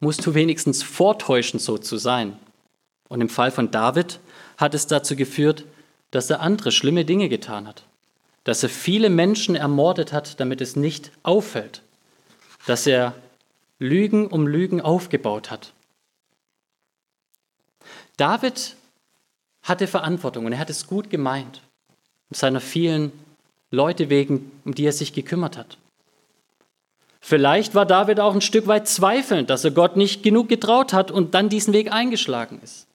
musst 0.00 0.26
du 0.26 0.34
wenigstens 0.34 0.82
vortäuschen, 0.82 1.60
so 1.60 1.78
zu 1.78 1.96
sein. 1.96 2.36
Und 3.08 3.20
im 3.20 3.28
Fall 3.28 3.52
von 3.52 3.70
David 3.70 4.18
hat 4.56 4.74
es 4.74 4.88
dazu 4.88 5.14
geführt, 5.14 5.64
dass 6.10 6.28
er 6.28 6.40
andere 6.40 6.72
schlimme 6.72 7.04
Dinge 7.04 7.28
getan 7.28 7.66
hat 7.68 7.84
dass 8.44 8.62
er 8.62 8.68
viele 8.68 9.10
Menschen 9.10 9.54
ermordet 9.54 10.12
hat, 10.12 10.40
damit 10.40 10.60
es 10.60 10.76
nicht 10.76 11.12
auffällt, 11.22 11.82
dass 12.66 12.86
er 12.86 13.14
Lügen 13.78 14.26
um 14.26 14.46
Lügen 14.46 14.80
aufgebaut 14.80 15.50
hat. 15.50 15.72
David 18.16 18.76
hatte 19.62 19.86
Verantwortung 19.86 20.46
und 20.46 20.52
er 20.52 20.58
hat 20.58 20.70
es 20.70 20.86
gut 20.86 21.10
gemeint, 21.10 21.60
seiner 22.30 22.60
vielen 22.60 23.12
Leute 23.70 24.10
wegen, 24.10 24.50
um 24.64 24.74
die 24.74 24.86
er 24.86 24.92
sich 24.92 25.12
gekümmert 25.12 25.56
hat. 25.56 25.78
Vielleicht 27.20 27.74
war 27.74 27.86
David 27.86 28.18
auch 28.18 28.34
ein 28.34 28.40
Stück 28.40 28.66
weit 28.66 28.88
zweifelnd, 28.88 29.48
dass 29.48 29.64
er 29.64 29.70
Gott 29.70 29.96
nicht 29.96 30.22
genug 30.24 30.48
getraut 30.48 30.92
hat 30.92 31.10
und 31.12 31.34
dann 31.34 31.48
diesen 31.48 31.72
Weg 31.72 31.92
eingeschlagen 31.92 32.60
ist. 32.62 32.88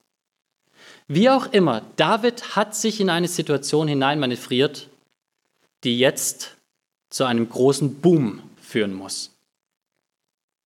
Wie 1.08 1.30
auch 1.30 1.48
immer, 1.48 1.84
David 1.96 2.58
hat 2.58 2.76
sich 2.76 3.00
in 3.00 3.10
eine 3.10 3.30
Situation 3.30 3.88
hineinmanövriert, 3.88 4.87
die 5.88 5.98
jetzt 5.98 6.58
zu 7.10 7.24
einem 7.24 7.48
großen 7.48 8.02
Boom 8.02 8.42
führen 8.62 8.94
muss. 8.94 9.32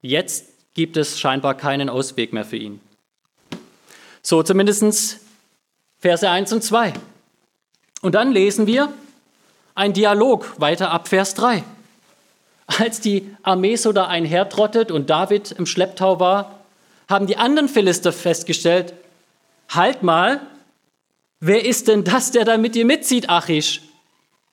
Jetzt 0.01 0.47
gibt 0.73 0.97
es 0.97 1.19
scheinbar 1.19 1.53
keinen 1.53 1.89
Ausweg 1.89 2.33
mehr 2.33 2.43
für 2.43 2.57
ihn. 2.57 2.81
So 4.23 4.41
zumindest 4.41 5.19
Verse 5.99 6.27
1 6.27 6.53
und 6.53 6.63
2. 6.63 6.93
Und 8.01 8.15
dann 8.15 8.31
lesen 8.31 8.65
wir 8.65 8.91
ein 9.75 9.93
Dialog 9.93 10.59
weiter 10.59 10.89
ab 10.89 11.07
Vers 11.07 11.35
3. 11.35 11.63
Als 12.65 12.99
die 12.99 13.29
Armee 13.43 13.75
so 13.75 13.91
da 13.91 14.07
einhertrottet 14.07 14.89
und 14.89 15.11
David 15.11 15.51
im 15.51 15.67
Schlepptau 15.67 16.19
war, 16.19 16.61
haben 17.07 17.27
die 17.27 17.37
anderen 17.37 17.69
Philister 17.69 18.11
festgestellt, 18.11 18.95
halt 19.69 20.01
mal, 20.01 20.41
wer 21.39 21.63
ist 21.63 21.89
denn 21.89 22.03
das, 22.03 22.31
der 22.31 22.43
da 22.43 22.57
mit 22.57 22.73
dir 22.73 22.85
mitzieht, 22.85 23.29
Achish? 23.29 23.81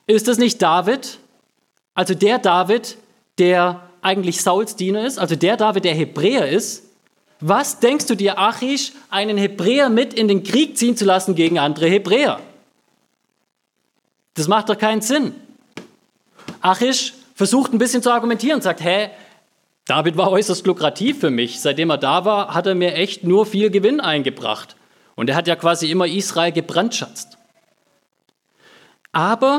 Ist 0.08 0.26
das 0.26 0.38
nicht 0.38 0.60
David? 0.62 1.18
Also 1.94 2.14
der 2.14 2.38
David, 2.38 2.96
der 3.38 3.82
eigentlich 4.00 4.40
Sauls 4.42 4.74
Diener 4.74 5.06
ist, 5.06 5.18
also 5.18 5.36
der 5.36 5.56
David, 5.56 5.84
der 5.84 5.94
Hebräer 5.94 6.48
ist. 6.48 6.84
Was 7.40 7.78
denkst 7.78 8.06
du 8.06 8.14
dir, 8.16 8.38
Achish, 8.38 8.92
einen 9.10 9.36
Hebräer 9.36 9.90
mit 9.90 10.14
in 10.14 10.26
den 10.26 10.42
Krieg 10.42 10.78
ziehen 10.78 10.96
zu 10.96 11.04
lassen 11.04 11.34
gegen 11.34 11.58
andere 11.58 11.88
Hebräer? 11.88 12.40
Das 14.34 14.48
macht 14.48 14.70
doch 14.70 14.78
keinen 14.78 15.02
Sinn. 15.02 15.34
Achish 16.62 17.12
versucht 17.34 17.72
ein 17.72 17.78
bisschen 17.78 18.02
zu 18.02 18.10
argumentieren 18.10 18.56
und 18.56 18.62
sagt, 18.62 18.82
hä, 18.82 19.10
David 19.84 20.16
war 20.16 20.30
äußerst 20.30 20.66
lukrativ 20.66 21.20
für 21.20 21.30
mich. 21.30 21.60
Seitdem 21.60 21.90
er 21.90 21.98
da 21.98 22.24
war, 22.24 22.54
hat 22.54 22.66
er 22.66 22.74
mir 22.74 22.94
echt 22.94 23.24
nur 23.24 23.44
viel 23.44 23.70
Gewinn 23.70 24.00
eingebracht. 24.00 24.74
Und 25.16 25.28
er 25.28 25.36
hat 25.36 25.48
ja 25.48 25.56
quasi 25.56 25.90
immer 25.90 26.06
Israel 26.06 26.52
gebrandschatzt. 26.52 27.36
Aber 29.12 29.58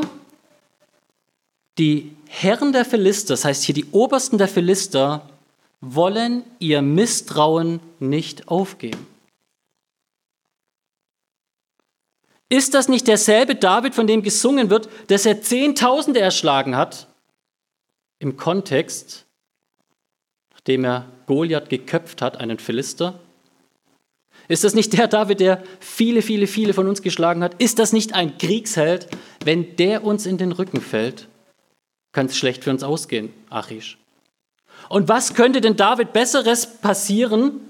die 1.80 2.14
Herren 2.28 2.72
der 2.72 2.84
Philister, 2.84 3.32
das 3.32 3.44
heißt 3.44 3.64
hier 3.64 3.74
die 3.74 3.86
Obersten 3.90 4.36
der 4.36 4.48
Philister, 4.48 5.28
wollen 5.80 6.44
ihr 6.58 6.82
Misstrauen 6.82 7.80
nicht 7.98 8.48
aufgeben. 8.48 9.06
Ist 12.50 12.74
das 12.74 12.88
nicht 12.88 13.08
derselbe 13.08 13.54
David, 13.54 13.94
von 13.94 14.06
dem 14.06 14.22
gesungen 14.22 14.68
wird, 14.68 14.90
dass 15.06 15.24
er 15.24 15.40
Zehntausende 15.40 16.20
erschlagen 16.20 16.76
hat? 16.76 17.06
Im 18.18 18.36
Kontext, 18.36 19.24
nachdem 20.52 20.84
er 20.84 21.08
Goliath 21.26 21.70
geköpft 21.70 22.20
hat, 22.20 22.36
einen 22.36 22.58
Philister? 22.58 23.18
Ist 24.48 24.64
das 24.64 24.74
nicht 24.74 24.92
der 24.92 25.08
David, 25.08 25.40
der 25.40 25.62
viele, 25.78 26.20
viele, 26.20 26.46
viele 26.46 26.74
von 26.74 26.88
uns 26.88 27.00
geschlagen 27.00 27.42
hat? 27.42 27.54
Ist 27.62 27.78
das 27.78 27.94
nicht 27.94 28.14
ein 28.14 28.36
Kriegsheld? 28.36 29.08
Wenn 29.44 29.76
der 29.76 30.04
uns 30.04 30.26
in 30.26 30.36
den 30.36 30.52
Rücken 30.52 30.82
fällt, 30.82 31.28
kann 32.12 32.26
es 32.26 32.36
schlecht 32.36 32.64
für 32.64 32.70
uns 32.70 32.82
ausgehen, 32.82 33.32
Achish. 33.50 33.98
Und 34.88 35.08
was 35.08 35.34
könnte 35.34 35.60
denn 35.60 35.76
David 35.76 36.12
Besseres 36.12 36.66
passieren, 36.66 37.60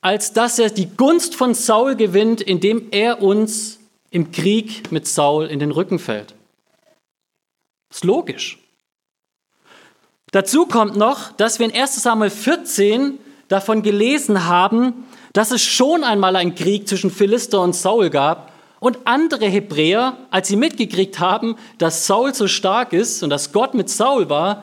als 0.00 0.32
dass 0.32 0.58
er 0.58 0.70
die 0.70 0.88
Gunst 0.88 1.34
von 1.34 1.54
Saul 1.54 1.96
gewinnt, 1.96 2.40
indem 2.40 2.88
er 2.90 3.22
uns 3.22 3.78
im 4.10 4.30
Krieg 4.32 4.90
mit 4.90 5.06
Saul 5.06 5.46
in 5.46 5.58
den 5.58 5.70
Rücken 5.70 5.98
fällt? 5.98 6.34
Ist 7.90 8.04
logisch. 8.04 8.58
Dazu 10.30 10.66
kommt 10.66 10.96
noch, 10.96 11.32
dass 11.32 11.58
wir 11.58 11.66
in 11.66 11.74
1 11.74 12.02
Samuel 12.02 12.30
14 12.30 13.18
davon 13.48 13.82
gelesen 13.82 14.46
haben, 14.46 15.06
dass 15.32 15.50
es 15.50 15.62
schon 15.62 16.04
einmal 16.04 16.36
einen 16.36 16.54
Krieg 16.54 16.86
zwischen 16.88 17.10
Philister 17.10 17.60
und 17.60 17.74
Saul 17.74 18.10
gab 18.10 18.52
und 18.80 19.06
andere 19.06 19.46
Hebräer, 19.46 20.16
als 20.30 20.48
sie 20.48 20.56
mitgekriegt 20.56 21.18
haben, 21.18 21.56
dass 21.78 22.06
Saul 22.06 22.34
so 22.34 22.46
stark 22.48 22.92
ist 22.92 23.22
und 23.22 23.30
dass 23.30 23.52
Gott 23.52 23.74
mit 23.74 23.88
Saul 23.90 24.28
war, 24.28 24.62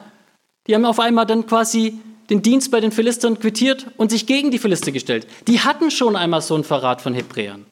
die 0.67 0.75
haben 0.75 0.86
auf 0.86 1.00
einmal 1.00 1.25
dann 1.25 1.45
quasi 1.45 2.00
den 2.29 2.41
Dienst 2.41 2.72
bei 2.72 2.79
den 2.79 2.91
Philistern 2.91 3.39
quittiert 3.39 3.88
und 3.98 4.10
sich 4.10 4.25
gegen 4.25 4.51
die 4.51 4.57
Philister 4.57 4.91
gestellt. 4.91 5.27
Die 5.48 5.60
hatten 5.60 5.91
schon 5.91 6.15
einmal 6.15 6.41
so 6.41 6.55
einen 6.55 6.63
Verrat 6.63 7.01
von 7.01 7.13
Hebräern. 7.13 7.65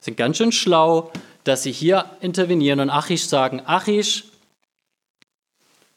Sind 0.00 0.16
ganz 0.16 0.36
schön 0.36 0.52
schlau, 0.52 1.10
dass 1.44 1.62
sie 1.62 1.72
hier 1.72 2.10
intervenieren 2.20 2.80
und 2.80 2.90
Achish 2.90 3.24
sagen, 3.24 3.60
Achish, 3.66 4.24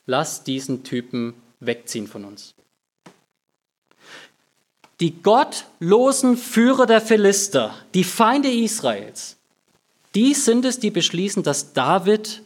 lass 0.05 0.43
diesen 0.43 0.83
Typen 0.83 1.33
wegziehen 1.59 2.07
von 2.07 2.25
uns. 2.25 2.56
Die 4.99 5.21
gottlosen 5.21 6.37
Führer 6.37 6.85
der 6.85 7.01
Philister, 7.01 7.75
die 7.93 8.03
Feinde 8.03 8.51
Israels, 8.51 9.37
die 10.15 10.33
sind 10.33 10.65
es, 10.65 10.79
die 10.79 10.89
beschließen, 10.89 11.43
dass 11.43 11.73
David 11.73 12.41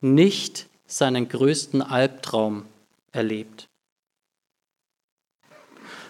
nicht 0.00 0.66
seinen 0.86 1.28
größten 1.28 1.82
Albtraum 1.82 2.64
erlebt. 3.10 3.66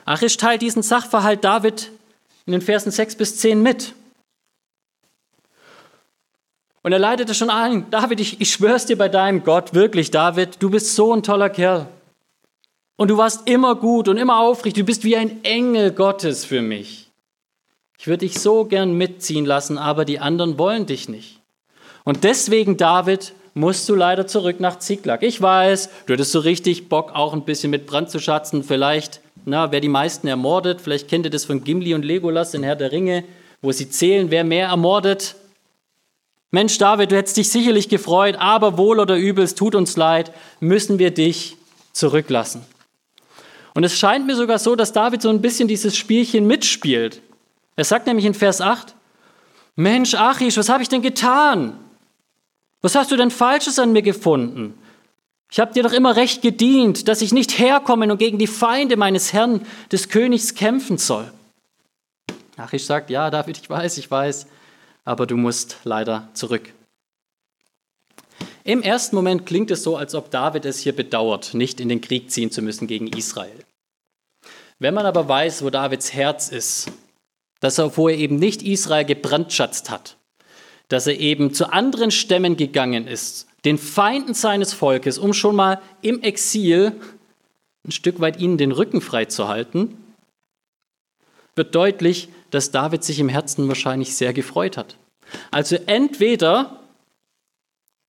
Achish 0.05 0.37
teilt 0.37 0.62
diesen 0.62 0.83
Sachverhalt 0.83 1.45
David 1.45 1.91
in 2.45 2.52
den 2.52 2.61
Versen 2.61 2.91
6 2.91 3.17
bis 3.17 3.38
10 3.38 3.62
mit. 3.62 3.95
Und 6.83 6.93
er 6.93 6.99
leitete 6.99 7.35
schon 7.35 7.50
ein, 7.50 7.88
David, 7.91 8.19
ich, 8.21 8.41
ich 8.41 8.52
schwör's 8.52 8.87
dir 8.87 8.99
bei 8.99 9.09
deinem 9.09 9.45
Gott, 9.45 9.73
wirklich, 9.73 10.11
David, 10.11 10.61
du 10.61 10.69
bist 10.69 10.95
so 10.97 11.14
ein 11.14 11.23
toller 11.23 11.49
Kerl. 11.49 11.87
Und 12.97 13.09
du 13.09 13.17
warst 13.17 13.49
immer 13.49 13.75
gut 13.75 14.09
und 14.09 14.17
immer 14.17 14.41
aufrichtig. 14.41 14.83
Du 14.83 14.87
bist 14.87 15.05
wie 15.05 15.17
ein 15.17 15.43
Engel 15.45 15.93
Gottes 15.93 16.45
für 16.45 16.63
mich. 16.63 17.11
Ich 17.99 18.07
würde 18.07 18.27
dich 18.27 18.39
so 18.39 18.65
gern 18.65 18.95
mitziehen 18.99 19.47
lassen, 19.47 19.79
aber 19.79 20.05
die 20.05 20.19
anderen 20.19 20.59
wollen 20.59 20.87
dich 20.87 21.09
nicht. 21.09 21.41
Und 22.05 22.25
deswegen, 22.25 22.77
David, 22.77 23.33
musst 23.55 23.88
du 23.88 23.95
leider 23.95 24.27
zurück 24.27 24.61
nach 24.61 24.79
Ziklag. 24.79 25.23
Ich 25.23 25.40
weiß, 25.40 25.88
du 26.07 26.12
hättest 26.12 26.33
so 26.33 26.40
richtig 26.40 26.88
Bock, 26.88 27.12
auch 27.14 27.33
ein 27.33 27.45
bisschen 27.45 27.71
mit 27.71 27.87
Brand 27.87 28.11
zu 28.11 28.19
schatzen. 28.19 28.64
Vielleicht, 28.64 29.21
na, 29.45 29.73
wer 29.73 29.81
die 29.81 29.88
meisten 29.88 30.27
ermordet. 30.27 30.81
Vielleicht 30.81 31.09
kennt 31.09 31.27
ihr 31.27 31.31
das 31.31 31.45
von 31.45 31.64
Gimli 31.64 31.95
und 31.95 32.05
Legolas 32.05 32.55
in 32.55 32.62
Herr 32.62 32.77
der 32.77 32.93
Ringe, 32.93 33.25
wo 33.61 33.73
sie 33.73 33.88
zählen, 33.90 34.31
wer 34.31 34.45
mehr 34.45 34.69
ermordet. 34.69 35.37
Mensch, 36.51 36.77
David, 36.79 37.12
du 37.12 37.16
hättest 37.16 37.37
dich 37.37 37.51
sicherlich 37.51 37.88
gefreut, 37.88 38.37
aber 38.38 38.77
wohl 38.77 39.01
oder 39.01 39.16
übel, 39.16 39.45
es 39.45 39.55
tut 39.55 39.75
uns 39.75 39.97
leid, 39.97 40.33
müssen 40.61 40.99
wir 40.99 41.11
dich 41.11 41.57
zurücklassen. 41.93 42.62
Und 43.75 43.85
es 43.85 43.99
scheint 43.99 44.27
mir 44.27 44.37
sogar 44.37 44.59
so, 44.59 44.77
dass 44.77 44.93
David 44.93 45.23
so 45.23 45.31
ein 45.31 45.41
bisschen 45.41 45.69
dieses 45.69 45.97
Spielchen 45.97 46.47
mitspielt. 46.47 47.23
Er 47.77 47.85
sagt 47.85 48.07
nämlich 48.07 48.27
in 48.27 48.35
Vers 48.35 48.61
8, 48.61 48.95
Mensch, 49.77 50.15
Achish, 50.15 50.57
was 50.59 50.69
habe 50.69 50.83
ich 50.83 50.89
denn 50.89 51.03
getan? 51.03 51.79
Was 52.83 52.95
hast 52.95 53.11
du 53.11 53.17
denn 53.17 53.31
Falsches 53.31 53.79
an 53.79 53.93
mir 53.93 54.03
gefunden? 54.03 54.75
Ich 55.51 55.61
habe 55.61 55.73
dir 55.73 55.83
doch 55.83 55.93
immer 55.93 56.17
recht 56.17 56.43
gedient, 56.43 57.09
dass 57.09 57.23
ich 57.23 57.33
nicht 57.33 57.59
herkommen 57.59 58.11
und 58.11 58.19
gegen 58.19 58.39
die 58.39 58.47
Feinde 58.47 58.97
meines 58.97 59.33
Herrn, 59.33 59.67
des 59.91 60.09
Königs, 60.09 60.55
kämpfen 60.55 60.99
soll. 60.99 61.31
Achish 62.57 62.85
sagt, 62.85 63.11
ja, 63.11 63.31
David, 63.31 63.59
ich 63.59 63.69
weiß, 63.69 63.99
ich 63.99 64.11
weiß, 64.11 64.47
aber 65.05 65.27
du 65.27 65.37
musst 65.37 65.79
leider 65.85 66.29
zurück. 66.35 66.73
Im 68.64 68.83
ersten 68.83 69.16
Moment 69.16 69.44
klingt 69.44 69.70
es 69.70 69.83
so, 69.83 69.96
als 69.96 70.14
ob 70.14 70.31
David 70.31 70.64
es 70.64 70.79
hier 70.79 70.94
bedauert, 70.94 71.55
nicht 71.55 71.81
in 71.81 71.88
den 71.88 72.01
Krieg 72.01 72.31
ziehen 72.31 72.51
zu 72.51 72.62
müssen 72.62 72.87
gegen 72.87 73.09
Israel. 73.09 73.64
Wenn 74.79 74.94
man 74.94 75.07
aber 75.07 75.29
weiß, 75.29 75.64
wo 75.64 75.70
Davids 75.70 76.12
Herz 76.12 76.48
ist, 76.48 76.90
dass 77.61 77.79
er, 77.79 77.96
wo 77.96 78.09
er 78.09 78.16
eben 78.16 78.37
nicht 78.37 78.62
Israel 78.62 79.05
gebrandschatzt 79.05 79.90
hat, 79.90 80.16
dass 80.88 81.07
er 81.07 81.18
eben 81.18 81.55
zu 81.55 81.72
anderen 81.72 82.11
Stämmen 82.11 82.57
gegangen 82.57 83.07
ist, 83.07 83.46
den 83.64 83.79
Feinden 83.79 84.35
seines 84.35 84.72
Volkes, 84.72 85.18
um 85.18 85.33
schon 85.33 85.57
mal 85.57 85.81
im 86.01 86.20
Exil 86.22 86.92
ein 87.87 87.92
Stück 87.92 88.20
weit 88.20 88.38
ihnen 88.38 88.59
den 88.59 88.72
Rücken 88.72 89.01
frei 89.01 89.25
zu 89.25 89.48
halten, 89.48 89.96
wird 91.55 91.75
deutlich, 91.75 92.29
dass 92.51 92.70
David 92.70 93.05
sich 93.05 93.18
im 93.18 93.29
Herzen 93.29 93.68
wahrscheinlich 93.68 94.16
sehr 94.16 94.33
gefreut 94.33 94.77
hat. 94.77 94.96
Also 95.51 95.77
entweder 95.87 96.82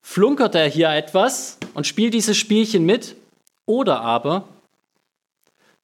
flunkert 0.04 0.54
er 0.54 0.68
hier 0.68 0.90
etwas 0.90 1.58
und 1.74 1.88
spielt 1.88 2.14
dieses 2.14 2.38
Spielchen 2.38 2.86
mit, 2.86 3.16
oder 3.66 4.02
aber 4.02 4.48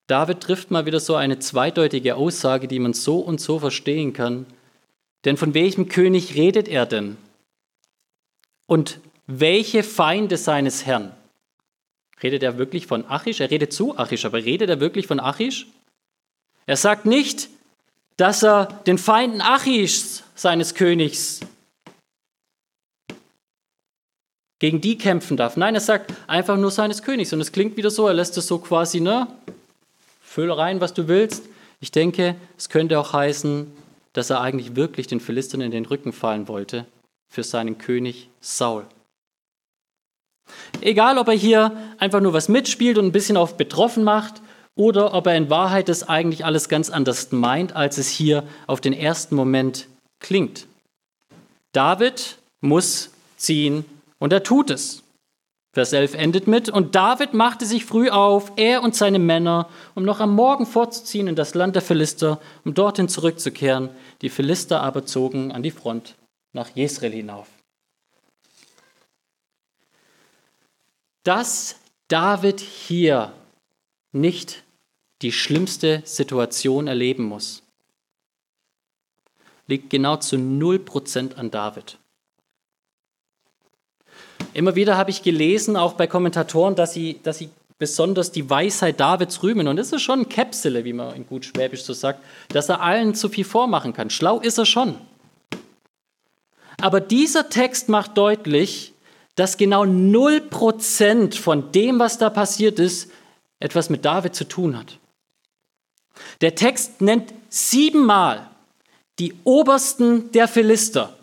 David 0.05 0.41
trifft 0.41 0.71
mal 0.71 0.85
wieder 0.85 0.99
so 0.99 1.15
eine 1.15 1.39
zweideutige 1.39 2.15
Aussage, 2.15 2.67
die 2.67 2.79
man 2.79 2.93
so 2.93 3.19
und 3.19 3.39
so 3.39 3.59
verstehen 3.59 4.11
kann. 4.11 4.45
Denn 5.23 5.37
von 5.37 5.53
welchem 5.53 5.87
König 5.87 6.35
redet 6.35 6.67
er 6.67 6.85
denn? 6.85 7.15
Und 8.65 8.99
welche 9.27 9.83
Feinde 9.83 10.37
seines 10.37 10.85
Herrn? 10.85 11.15
Redet 12.23 12.41
er 12.41 12.57
wirklich 12.57 12.87
von 12.87 13.05
Achish? 13.05 13.39
Er 13.39 13.51
redet 13.51 13.71
zu 13.71 13.97
Achish, 13.97 14.25
aber 14.25 14.43
redet 14.43 14.69
er 14.69 14.79
wirklich 14.79 15.05
von 15.05 15.19
Achish? 15.19 15.67
Er 16.65 16.75
sagt 16.75 17.05
nicht, 17.05 17.49
dass 18.17 18.43
er 18.43 18.65
den 18.87 18.97
Feinden 18.97 19.41
Achish, 19.41 20.23
seines 20.33 20.73
Königs, 20.73 21.39
gegen 24.59 24.81
die 24.81 24.97
kämpfen 24.97 25.37
darf. 25.37 25.57
Nein, 25.57 25.73
er 25.73 25.81
sagt 25.81 26.13
einfach 26.27 26.57
nur 26.57 26.71
seines 26.71 27.01
Königs. 27.01 27.33
Und 27.33 27.41
es 27.41 27.51
klingt 27.51 27.77
wieder 27.77 27.89
so, 27.89 28.07
er 28.07 28.13
lässt 28.13 28.37
es 28.37 28.47
so 28.47 28.59
quasi, 28.59 28.99
ne? 28.99 29.27
Füll 30.21 30.51
rein, 30.51 30.81
was 30.81 30.93
du 30.93 31.07
willst. 31.07 31.43
Ich 31.79 31.91
denke, 31.91 32.35
es 32.57 32.69
könnte 32.69 32.99
auch 32.99 33.13
heißen, 33.13 33.71
dass 34.13 34.29
er 34.29 34.41
eigentlich 34.41 34.75
wirklich 34.75 35.07
den 35.07 35.21
Philistern 35.21 35.61
in 35.61 35.71
den 35.71 35.85
Rücken 35.85 36.11
fallen 36.11 36.47
wollte 36.47 36.85
für 37.29 37.43
seinen 37.43 37.77
König 37.77 38.29
Saul. 38.41 38.85
Egal, 40.81 41.17
ob 41.17 41.27
er 41.27 41.35
hier 41.35 41.71
einfach 41.99 42.19
nur 42.19 42.33
was 42.33 42.49
mitspielt 42.49 42.97
und 42.97 43.05
ein 43.05 43.11
bisschen 43.11 43.37
auf 43.37 43.55
betroffen 43.55 44.03
macht 44.03 44.41
oder 44.75 45.13
ob 45.13 45.27
er 45.27 45.35
in 45.35 45.49
Wahrheit 45.49 45.89
das 45.89 46.07
eigentlich 46.07 46.43
alles 46.43 46.69
ganz 46.69 46.89
anders 46.89 47.31
meint, 47.31 47.75
als 47.75 47.97
es 47.97 48.09
hier 48.09 48.43
auf 48.65 48.81
den 48.81 48.93
ersten 48.93 49.35
Moment 49.35 49.87
klingt. 50.19 50.67
David 51.71 52.37
muss 52.61 53.11
ziehen 53.37 53.85
und 54.19 54.31
er 54.33 54.43
tut 54.43 54.69
es. 54.69 55.03
Vers 55.71 55.93
11 55.93 56.15
endet 56.15 56.47
mit, 56.47 56.69
und 56.69 56.95
David 56.95 57.33
machte 57.33 57.65
sich 57.65 57.85
früh 57.85 58.09
auf, 58.09 58.53
er 58.55 58.81
und 58.81 58.95
seine 58.95 59.19
Männer, 59.19 59.69
um 59.93 60.03
noch 60.03 60.19
am 60.19 60.33
Morgen 60.33 60.65
vorzuziehen 60.65 61.27
in 61.27 61.35
das 61.35 61.53
Land 61.53 61.75
der 61.75 61.83
Philister, 61.83 62.41
um 62.65 62.73
dorthin 62.73 63.07
zurückzukehren. 63.07 63.89
Die 64.21 64.29
Philister 64.29 64.81
aber 64.81 65.05
zogen 65.05 65.51
an 65.51 65.61
die 65.61 65.71
Front 65.71 66.15
nach 66.53 66.69
Jesreel 66.75 67.11
hinauf. 67.11 67.47
Dass 71.23 71.75
David 72.07 72.59
hier 72.59 73.31
nicht 74.11 74.63
die 75.21 75.31
schlimmste 75.31 76.01
Situation 76.03 76.87
erleben 76.87 77.25
muss, 77.25 77.61
liegt 79.67 79.91
genau 79.91 80.17
zu 80.17 80.37
0% 80.37 81.35
an 81.35 81.51
David. 81.51 81.98
Immer 84.53 84.75
wieder 84.75 84.97
habe 84.97 85.11
ich 85.11 85.23
gelesen, 85.23 85.77
auch 85.77 85.93
bei 85.93 86.07
Kommentatoren, 86.07 86.75
dass 86.75 86.93
sie, 86.93 87.19
dass 87.23 87.37
sie 87.37 87.49
besonders 87.77 88.31
die 88.31 88.49
Weisheit 88.49 88.99
Davids 88.99 89.41
rühmen. 89.41 89.67
Und 89.67 89.77
das 89.77 89.91
ist 89.91 90.01
schon 90.01 90.21
ein 90.21 90.29
Käpsele, 90.29 90.83
wie 90.83 90.93
man 90.93 91.15
in 91.15 91.25
gut 91.25 91.45
Schwäbisch 91.45 91.83
so 91.83 91.93
sagt, 91.93 92.19
dass 92.49 92.69
er 92.69 92.81
allen 92.81 93.15
zu 93.15 93.29
viel 93.29 93.45
vormachen 93.45 93.93
kann. 93.93 94.09
Schlau 94.09 94.39
ist 94.39 94.57
er 94.57 94.65
schon. 94.65 94.95
Aber 96.81 96.99
dieser 96.99 97.49
Text 97.49 97.89
macht 97.89 98.17
deutlich, 98.17 98.93
dass 99.35 99.57
genau 99.57 99.83
0% 99.83 101.39
von 101.39 101.71
dem, 101.71 101.99
was 101.99 102.17
da 102.17 102.29
passiert 102.29 102.79
ist, 102.79 103.11
etwas 103.59 103.89
mit 103.89 104.03
David 104.05 104.35
zu 104.35 104.45
tun 104.45 104.77
hat. 104.77 104.97
Der 106.41 106.55
Text 106.55 107.01
nennt 107.01 107.33
siebenmal 107.49 108.49
die 109.19 109.33
Obersten 109.43 110.31
der 110.31 110.47
Philister. 110.47 111.17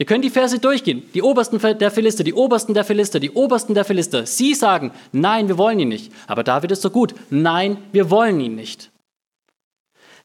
Ihr 0.00 0.06
könnt 0.06 0.24
die 0.24 0.30
Verse 0.30 0.58
durchgehen. 0.58 1.02
Die 1.12 1.20
Obersten 1.20 1.58
der 1.58 1.90
Philister, 1.90 2.24
die 2.24 2.32
Obersten 2.32 2.72
der 2.72 2.86
Philister, 2.86 3.20
die 3.20 3.32
Obersten 3.32 3.74
der 3.74 3.84
Philister. 3.84 4.24
Sie 4.24 4.54
sagen, 4.54 4.92
nein, 5.12 5.46
wir 5.48 5.58
wollen 5.58 5.78
ihn 5.78 5.90
nicht. 5.90 6.10
Aber 6.26 6.42
David 6.42 6.70
ist 6.70 6.80
so 6.80 6.88
gut. 6.88 7.14
Nein, 7.28 7.76
wir 7.92 8.10
wollen 8.10 8.40
ihn 8.40 8.54
nicht. 8.54 8.90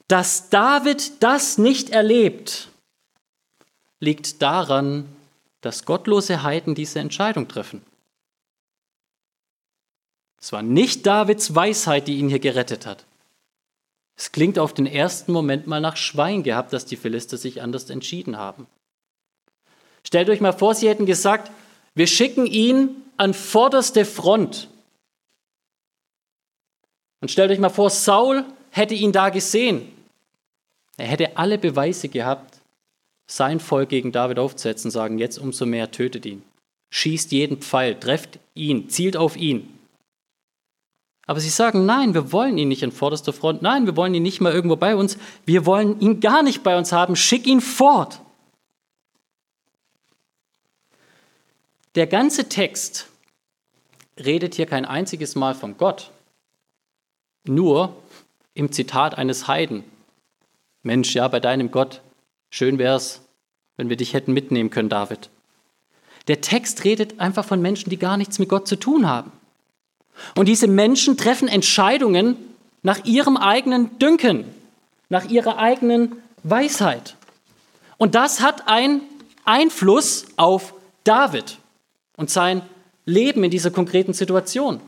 Dass 0.08 0.48
David 0.48 1.22
das 1.22 1.58
nicht 1.58 1.90
erlebt, 1.90 2.68
liegt 4.00 4.40
daran, 4.40 5.04
dass 5.60 5.84
gottlose 5.84 6.42
Heiden 6.42 6.74
diese 6.74 7.00
Entscheidung 7.00 7.46
treffen. 7.46 7.82
Es 10.40 10.52
war 10.52 10.62
nicht 10.62 11.04
Davids 11.04 11.54
Weisheit, 11.54 12.08
die 12.08 12.16
ihn 12.16 12.30
hier 12.30 12.38
gerettet 12.38 12.86
hat. 12.86 13.04
Es 14.16 14.32
klingt 14.32 14.58
auf 14.58 14.72
den 14.72 14.86
ersten 14.86 15.32
Moment 15.32 15.66
mal 15.66 15.82
nach 15.82 15.98
Schwein 15.98 16.42
gehabt, 16.44 16.72
dass 16.72 16.86
die 16.86 16.96
Philister 16.96 17.36
sich 17.36 17.60
anders 17.60 17.90
entschieden 17.90 18.38
haben. 18.38 18.66
Stellt 20.06 20.30
euch 20.30 20.40
mal 20.40 20.52
vor, 20.52 20.74
sie 20.74 20.88
hätten 20.88 21.04
gesagt, 21.04 21.50
wir 21.96 22.06
schicken 22.06 22.46
ihn 22.46 23.02
an 23.16 23.34
vorderste 23.34 24.04
Front. 24.04 24.68
Und 27.20 27.30
stellt 27.30 27.50
euch 27.50 27.58
mal 27.58 27.70
vor, 27.70 27.90
Saul 27.90 28.44
hätte 28.70 28.94
ihn 28.94 29.10
da 29.10 29.30
gesehen. 29.30 29.90
Er 30.96 31.06
hätte 31.06 31.36
alle 31.36 31.58
Beweise 31.58 32.08
gehabt, 32.08 32.60
sein 33.28 33.58
Volk 33.58 33.88
gegen 33.88 34.12
David 34.12 34.38
aufzusetzen, 34.38 34.92
sagen, 34.92 35.18
jetzt 35.18 35.38
umso 35.38 35.66
mehr 35.66 35.90
tötet 35.90 36.24
ihn. 36.24 36.42
Schießt 36.90 37.32
jeden 37.32 37.58
Pfeil, 37.58 37.98
trefft 37.98 38.38
ihn, 38.54 38.88
zielt 38.88 39.16
auf 39.16 39.36
ihn. 39.36 39.76
Aber 41.26 41.40
sie 41.40 41.48
sagen, 41.48 41.84
nein, 41.84 42.14
wir 42.14 42.30
wollen 42.30 42.56
ihn 42.58 42.68
nicht 42.68 42.84
in 42.84 42.92
vorderster 42.92 43.32
Front, 43.32 43.60
nein, 43.60 43.86
wir 43.86 43.96
wollen 43.96 44.14
ihn 44.14 44.22
nicht 44.22 44.40
mal 44.40 44.52
irgendwo 44.52 44.76
bei 44.76 44.94
uns, 44.94 45.18
wir 45.44 45.66
wollen 45.66 45.98
ihn 45.98 46.20
gar 46.20 46.44
nicht 46.44 46.62
bei 46.62 46.78
uns 46.78 46.92
haben, 46.92 47.16
schick 47.16 47.48
ihn 47.48 47.60
fort. 47.60 48.20
Der 51.96 52.06
ganze 52.06 52.50
Text 52.50 53.06
redet 54.22 54.54
hier 54.54 54.66
kein 54.66 54.84
einziges 54.84 55.34
Mal 55.34 55.54
von 55.54 55.78
Gott, 55.78 56.10
nur 57.46 57.96
im 58.52 58.70
Zitat 58.70 59.16
eines 59.16 59.48
Heiden. 59.48 59.82
Mensch, 60.82 61.14
ja, 61.14 61.26
bei 61.26 61.40
deinem 61.40 61.70
Gott, 61.70 62.02
schön 62.50 62.76
wär's, 62.76 63.22
wenn 63.78 63.88
wir 63.88 63.96
dich 63.96 64.12
hätten 64.12 64.34
mitnehmen 64.34 64.68
können, 64.68 64.90
David. 64.90 65.30
Der 66.28 66.42
Text 66.42 66.84
redet 66.84 67.18
einfach 67.18 67.46
von 67.46 67.62
Menschen, 67.62 67.88
die 67.88 67.98
gar 67.98 68.18
nichts 68.18 68.38
mit 68.38 68.50
Gott 68.50 68.68
zu 68.68 68.76
tun 68.76 69.06
haben. 69.06 69.32
Und 70.34 70.48
diese 70.48 70.68
Menschen 70.68 71.16
treffen 71.16 71.48
Entscheidungen 71.48 72.36
nach 72.82 73.06
ihrem 73.06 73.38
eigenen 73.38 73.98
Dünken, 73.98 74.44
nach 75.08 75.24
ihrer 75.30 75.56
eigenen 75.56 76.20
Weisheit. 76.42 77.16
Und 77.96 78.14
das 78.14 78.40
hat 78.42 78.68
einen 78.68 79.00
Einfluss 79.46 80.26
auf 80.36 80.74
David 81.02 81.58
und 82.16 82.30
sein 82.30 82.62
Leben 83.04 83.44
in 83.44 83.50
dieser 83.50 83.70
konkreten 83.70 84.12
Situation. 84.12 84.80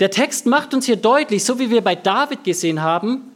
Der 0.00 0.10
Text 0.10 0.46
macht 0.46 0.74
uns 0.74 0.86
hier 0.86 0.96
deutlich, 0.96 1.44
so 1.44 1.58
wie 1.58 1.70
wir 1.70 1.80
bei 1.80 1.94
David 1.94 2.44
gesehen 2.44 2.82
haben, 2.82 3.32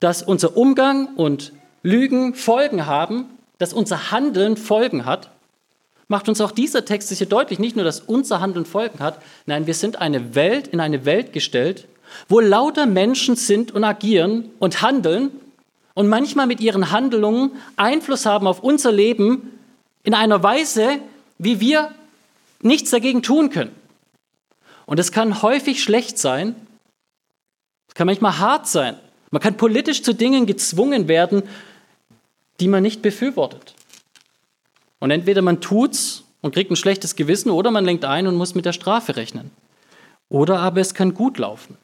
dass 0.00 0.22
unser 0.22 0.56
Umgang 0.56 1.14
und 1.14 1.52
Lügen 1.82 2.34
Folgen 2.34 2.86
haben, 2.86 3.26
dass 3.58 3.72
unser 3.72 4.10
Handeln 4.10 4.56
Folgen 4.56 5.04
hat, 5.04 5.30
macht 6.08 6.28
uns 6.28 6.40
auch 6.40 6.50
dieser 6.50 6.84
Text 6.84 7.12
hier 7.12 7.28
deutlich, 7.28 7.58
nicht 7.58 7.76
nur, 7.76 7.84
dass 7.84 8.00
unser 8.00 8.40
Handeln 8.40 8.66
Folgen 8.66 8.98
hat, 8.98 9.22
nein, 9.46 9.66
wir 9.66 9.74
sind 9.74 10.00
eine 10.00 10.34
Welt, 10.34 10.66
in 10.68 10.80
eine 10.80 11.04
Welt 11.04 11.32
gestellt, 11.32 11.86
wo 12.28 12.40
lauter 12.40 12.86
Menschen 12.86 13.36
sind 13.36 13.72
und 13.72 13.84
agieren 13.84 14.50
und 14.58 14.82
handeln 14.82 15.30
und 15.94 16.08
manchmal 16.08 16.48
mit 16.48 16.60
ihren 16.60 16.90
Handlungen 16.90 17.52
Einfluss 17.76 18.26
haben 18.26 18.48
auf 18.48 18.62
unser 18.62 18.90
Leben 18.90 19.59
in 20.02 20.14
einer 20.14 20.42
Weise, 20.42 21.00
wie 21.38 21.60
wir 21.60 21.94
nichts 22.60 22.90
dagegen 22.90 23.22
tun 23.22 23.50
können. 23.50 23.74
Und 24.86 24.98
es 24.98 25.12
kann 25.12 25.42
häufig 25.42 25.82
schlecht 25.82 26.18
sein, 26.18 26.54
es 27.88 27.94
kann 27.94 28.06
manchmal 28.06 28.38
hart 28.38 28.68
sein. 28.68 28.96
Man 29.30 29.42
kann 29.42 29.56
politisch 29.56 30.02
zu 30.02 30.14
Dingen 30.14 30.46
gezwungen 30.46 31.08
werden, 31.08 31.42
die 32.60 32.68
man 32.68 32.82
nicht 32.82 33.02
befürwortet. 33.02 33.74
Und 34.98 35.10
entweder 35.10 35.42
man 35.42 35.60
tut's 35.60 36.24
und 36.40 36.54
kriegt 36.54 36.70
ein 36.70 36.76
schlechtes 36.76 37.16
Gewissen 37.16 37.50
oder 37.50 37.70
man 37.70 37.84
lenkt 37.84 38.04
ein 38.04 38.26
und 38.26 38.36
muss 38.36 38.54
mit 38.54 38.64
der 38.64 38.72
Strafe 38.72 39.16
rechnen. 39.16 39.50
Oder 40.28 40.60
aber 40.60 40.80
es 40.80 40.94
kann 40.94 41.14
gut 41.14 41.38
laufen. 41.38 41.76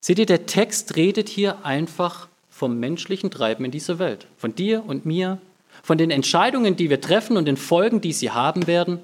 Seht 0.00 0.18
ihr, 0.18 0.26
der 0.26 0.46
Text 0.46 0.96
redet 0.96 1.28
hier 1.28 1.64
einfach 1.64 2.28
vom 2.48 2.78
menschlichen 2.78 3.30
Treiben 3.30 3.64
in 3.64 3.70
dieser 3.70 3.98
Welt. 3.98 4.26
Von 4.36 4.54
dir 4.54 4.84
und 4.86 5.04
mir, 5.04 5.38
von 5.82 5.98
den 5.98 6.10
Entscheidungen, 6.10 6.76
die 6.76 6.90
wir 6.90 7.00
treffen 7.00 7.36
und 7.36 7.46
den 7.46 7.56
Folgen, 7.56 8.00
die 8.00 8.12
sie 8.12 8.30
haben 8.30 8.66
werden. 8.66 9.00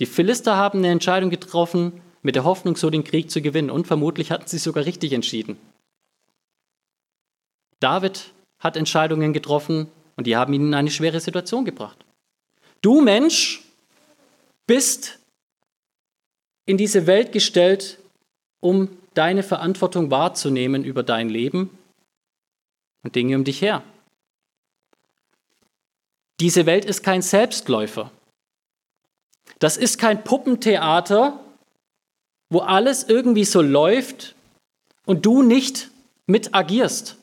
Die 0.00 0.06
Philister 0.06 0.56
haben 0.56 0.78
eine 0.78 0.88
Entscheidung 0.88 1.30
getroffen, 1.30 2.00
mit 2.22 2.34
der 2.34 2.44
Hoffnung, 2.44 2.76
so 2.76 2.90
den 2.90 3.04
Krieg 3.04 3.30
zu 3.30 3.40
gewinnen. 3.40 3.70
Und 3.70 3.86
vermutlich 3.86 4.30
hatten 4.30 4.48
sie 4.48 4.58
sogar 4.58 4.84
richtig 4.84 5.12
entschieden. 5.12 5.56
David 7.80 8.32
hat 8.58 8.76
Entscheidungen 8.76 9.32
getroffen 9.32 9.86
und 10.16 10.26
die 10.26 10.36
haben 10.36 10.52
ihn 10.52 10.66
in 10.66 10.74
eine 10.74 10.90
schwere 10.90 11.20
Situation 11.20 11.64
gebracht. 11.64 12.04
Du 12.82 13.00
Mensch 13.00 13.62
bist 14.66 15.18
in 16.66 16.76
diese 16.76 17.06
Welt 17.06 17.32
gestellt, 17.32 17.98
um 18.60 18.88
deine 19.14 19.42
Verantwortung 19.42 20.10
wahrzunehmen 20.10 20.84
über 20.84 21.02
dein 21.02 21.28
Leben 21.28 21.70
und 23.02 23.14
Dinge 23.14 23.36
um 23.36 23.44
dich 23.44 23.62
her. 23.62 23.82
Diese 26.40 26.66
Welt 26.66 26.84
ist 26.84 27.02
kein 27.02 27.22
Selbstläufer. 27.22 28.10
Das 29.58 29.76
ist 29.76 29.98
kein 29.98 30.22
Puppentheater, 30.22 31.40
wo 32.50 32.60
alles 32.60 33.04
irgendwie 33.04 33.44
so 33.44 33.62
läuft 33.62 34.34
und 35.06 35.24
du 35.24 35.42
nicht 35.42 35.90
mit 36.26 36.54
agierst. 36.54 37.16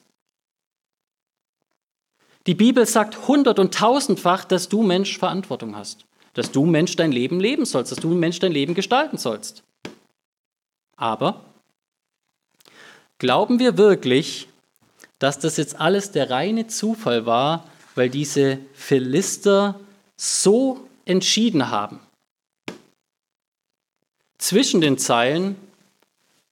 Die 2.47 2.55
Bibel 2.55 2.85
sagt 2.85 3.27
hundert- 3.27 3.59
und 3.59 3.73
tausendfach, 3.73 4.43
dass 4.45 4.67
du 4.67 4.83
Mensch 4.83 5.17
Verantwortung 5.17 5.75
hast, 5.75 6.05
dass 6.33 6.51
du 6.51 6.65
Mensch 6.65 6.95
dein 6.95 7.11
Leben 7.11 7.39
leben 7.39 7.65
sollst, 7.65 7.91
dass 7.91 7.99
du 7.99 8.09
Mensch 8.09 8.39
dein 8.39 8.51
Leben 8.51 8.73
gestalten 8.73 9.17
sollst. 9.17 9.63
Aber 10.97 11.45
glauben 13.17 13.59
wir 13.59 13.77
wirklich, 13.77 14.49
dass 15.19 15.39
das 15.39 15.55
jetzt 15.55 15.79
alles 15.79 16.11
der 16.11 16.29
reine 16.29 16.67
Zufall 16.67 17.25
war, 17.25 17.69
weil 17.95 18.09
diese 18.09 18.59
Philister 18.73 19.79
so 20.17 20.87
entschieden 21.05 21.69
haben? 21.69 21.99
Zwischen 24.37 24.81
den 24.81 24.97
Zeilen, 24.97 25.55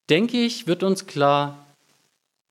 denke 0.09 0.37
ich, 0.37 0.67
wird 0.67 0.83
uns 0.83 1.07
klar, 1.07 1.61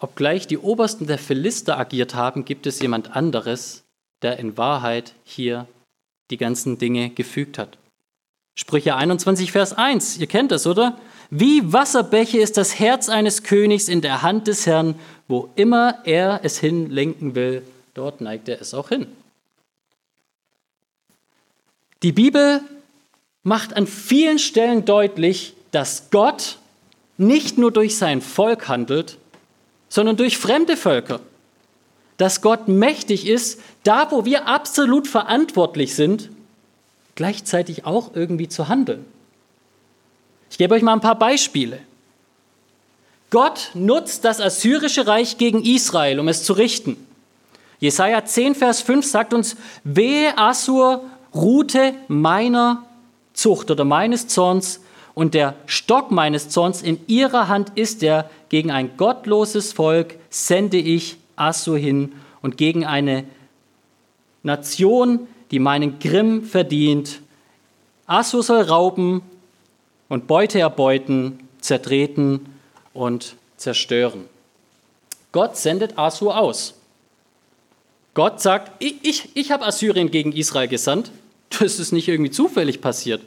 Obgleich 0.01 0.47
die 0.47 0.57
Obersten 0.57 1.07
der 1.07 1.19
Philister 1.19 1.79
agiert 1.79 2.15
haben, 2.15 2.47
gibt 2.47 2.67
es 2.67 2.81
jemand 2.81 3.15
anderes, 3.15 3.85
der 4.23 4.39
in 4.39 4.57
Wahrheit 4.57 5.13
hier 5.25 5.67
die 6.31 6.39
ganzen 6.39 6.79
Dinge 6.79 7.11
gefügt 7.11 7.59
hat. 7.59 7.77
Sprüche 8.59 8.97
21, 8.97 9.53
Vers 9.53 9.75
1, 9.75 10.19
ihr 10.19 10.27
kennt 10.27 10.53
das, 10.53 10.67
oder? 10.67 10.99
Wie 11.29 11.73
Wasserbäche 11.73 12.39
ist 12.39 12.57
das 12.57 12.79
Herz 12.79 13.09
eines 13.09 13.43
Königs 13.43 13.89
in 13.89 14.01
der 14.01 14.23
Hand 14.23 14.47
des 14.47 14.67
Herrn, 14.67 14.95
wo 15.29 15.51
immer 15.55 15.99
er 16.05 16.41
es 16.45 16.59
hinlenken 16.59 17.35
will, 17.35 17.63
dort 17.95 18.21
neigt 18.21 18.49
er 18.49 18.61
es 18.61 18.75
auch 18.75 18.89
hin. 18.89 19.07
Die 22.03 22.13
Bibel 22.13 22.63
macht 23.43 23.77
an 23.77 23.87
vielen 23.87 24.39
Stellen 24.39 24.85
deutlich, 24.85 25.55
dass 25.71 26.11
Gott 26.11 26.59
nicht 27.19 27.59
nur 27.59 27.71
durch 27.71 27.97
sein 27.97 28.23
Volk 28.23 28.69
handelt, 28.69 29.19
sondern 29.89 30.17
durch 30.17 30.39
fremde 30.39 30.77
Völker. 30.77 31.21
Dass 32.17 32.41
Gott 32.41 32.69
mächtig 32.69 33.27
ist, 33.27 33.61
da 33.83 34.11
wo 34.11 34.25
wir 34.25 34.47
absolut 34.47 35.07
verantwortlich 35.07 35.95
sind, 35.95 36.31
gleichzeitig 37.15 37.85
auch 37.85 38.15
irgendwie 38.15 38.49
zu 38.49 38.69
handeln. 38.69 39.05
Ich 40.51 40.59
gebe 40.59 40.75
euch 40.75 40.83
mal 40.83 40.95
ein 40.95 41.01
paar 41.01 41.19
Beispiele. 41.19 41.81
Gott 43.31 43.71
nutzt 43.75 44.25
das 44.25 44.41
assyrische 44.41 45.07
Reich 45.07 45.39
gegen 45.39 45.63
Israel, 45.63 46.19
um 46.19 46.29
es 46.29 46.43
zu 46.43 46.53
richten. 46.55 46.97
Jesaja 47.81 48.25
10, 48.25 48.55
Vers 48.55 48.83
5 48.83 49.05
sagt 49.05 49.35
uns: 49.35 49.57
Wehe 49.85 50.37
Assur 50.39 51.03
Rute 51.35 51.95
meiner 52.09 52.85
Zucht 53.33 53.71
oder 53.71 53.85
meines 53.85 54.29
Zorns 54.29 54.81
und 55.15 55.35
der 55.35 55.55
Stock 55.67 56.11
meines 56.11 56.51
Zorns 56.51 56.83
in 56.83 57.01
ihrer 57.07 57.49
Hand 57.49 57.73
ist 57.77 58.03
er, 58.03 58.31
gegen 58.49 58.71
ein 58.71 58.97
gottloses 58.97 59.73
Volk 59.73 60.17
sende 60.29 60.77
ich 60.77 61.17
Assur 61.37 61.79
hin 61.79 62.13
und 62.43 62.57
gegen 62.57 62.85
eine 62.85 63.25
Nation, 64.43 65.27
die 65.51 65.59
meinen 65.59 65.99
Grimm 65.99 66.45
verdient. 66.45 67.21
Assur 68.07 68.43
soll 68.43 68.63
rauben 68.63 69.23
und 70.09 70.27
Beute 70.27 70.59
erbeuten, 70.59 71.49
zertreten 71.61 72.47
und 72.93 73.37
zerstören. 73.57 74.27
Gott 75.33 75.57
sendet 75.57 75.97
Assur 75.97 76.39
aus. 76.39 76.80
Gott 78.15 78.41
sagt, 78.41 78.73
ich, 78.83 78.97
ich, 79.03 79.29
ich 79.35 79.51
habe 79.51 79.65
Assyrien 79.65 80.11
gegen 80.11 80.33
Israel 80.33 80.69
gesandt. 80.69 81.11
Das 81.59 81.79
ist 81.79 81.93
nicht 81.93 82.09
irgendwie 82.09 82.31
zufällig 82.31 82.81
passiert. 82.81 83.23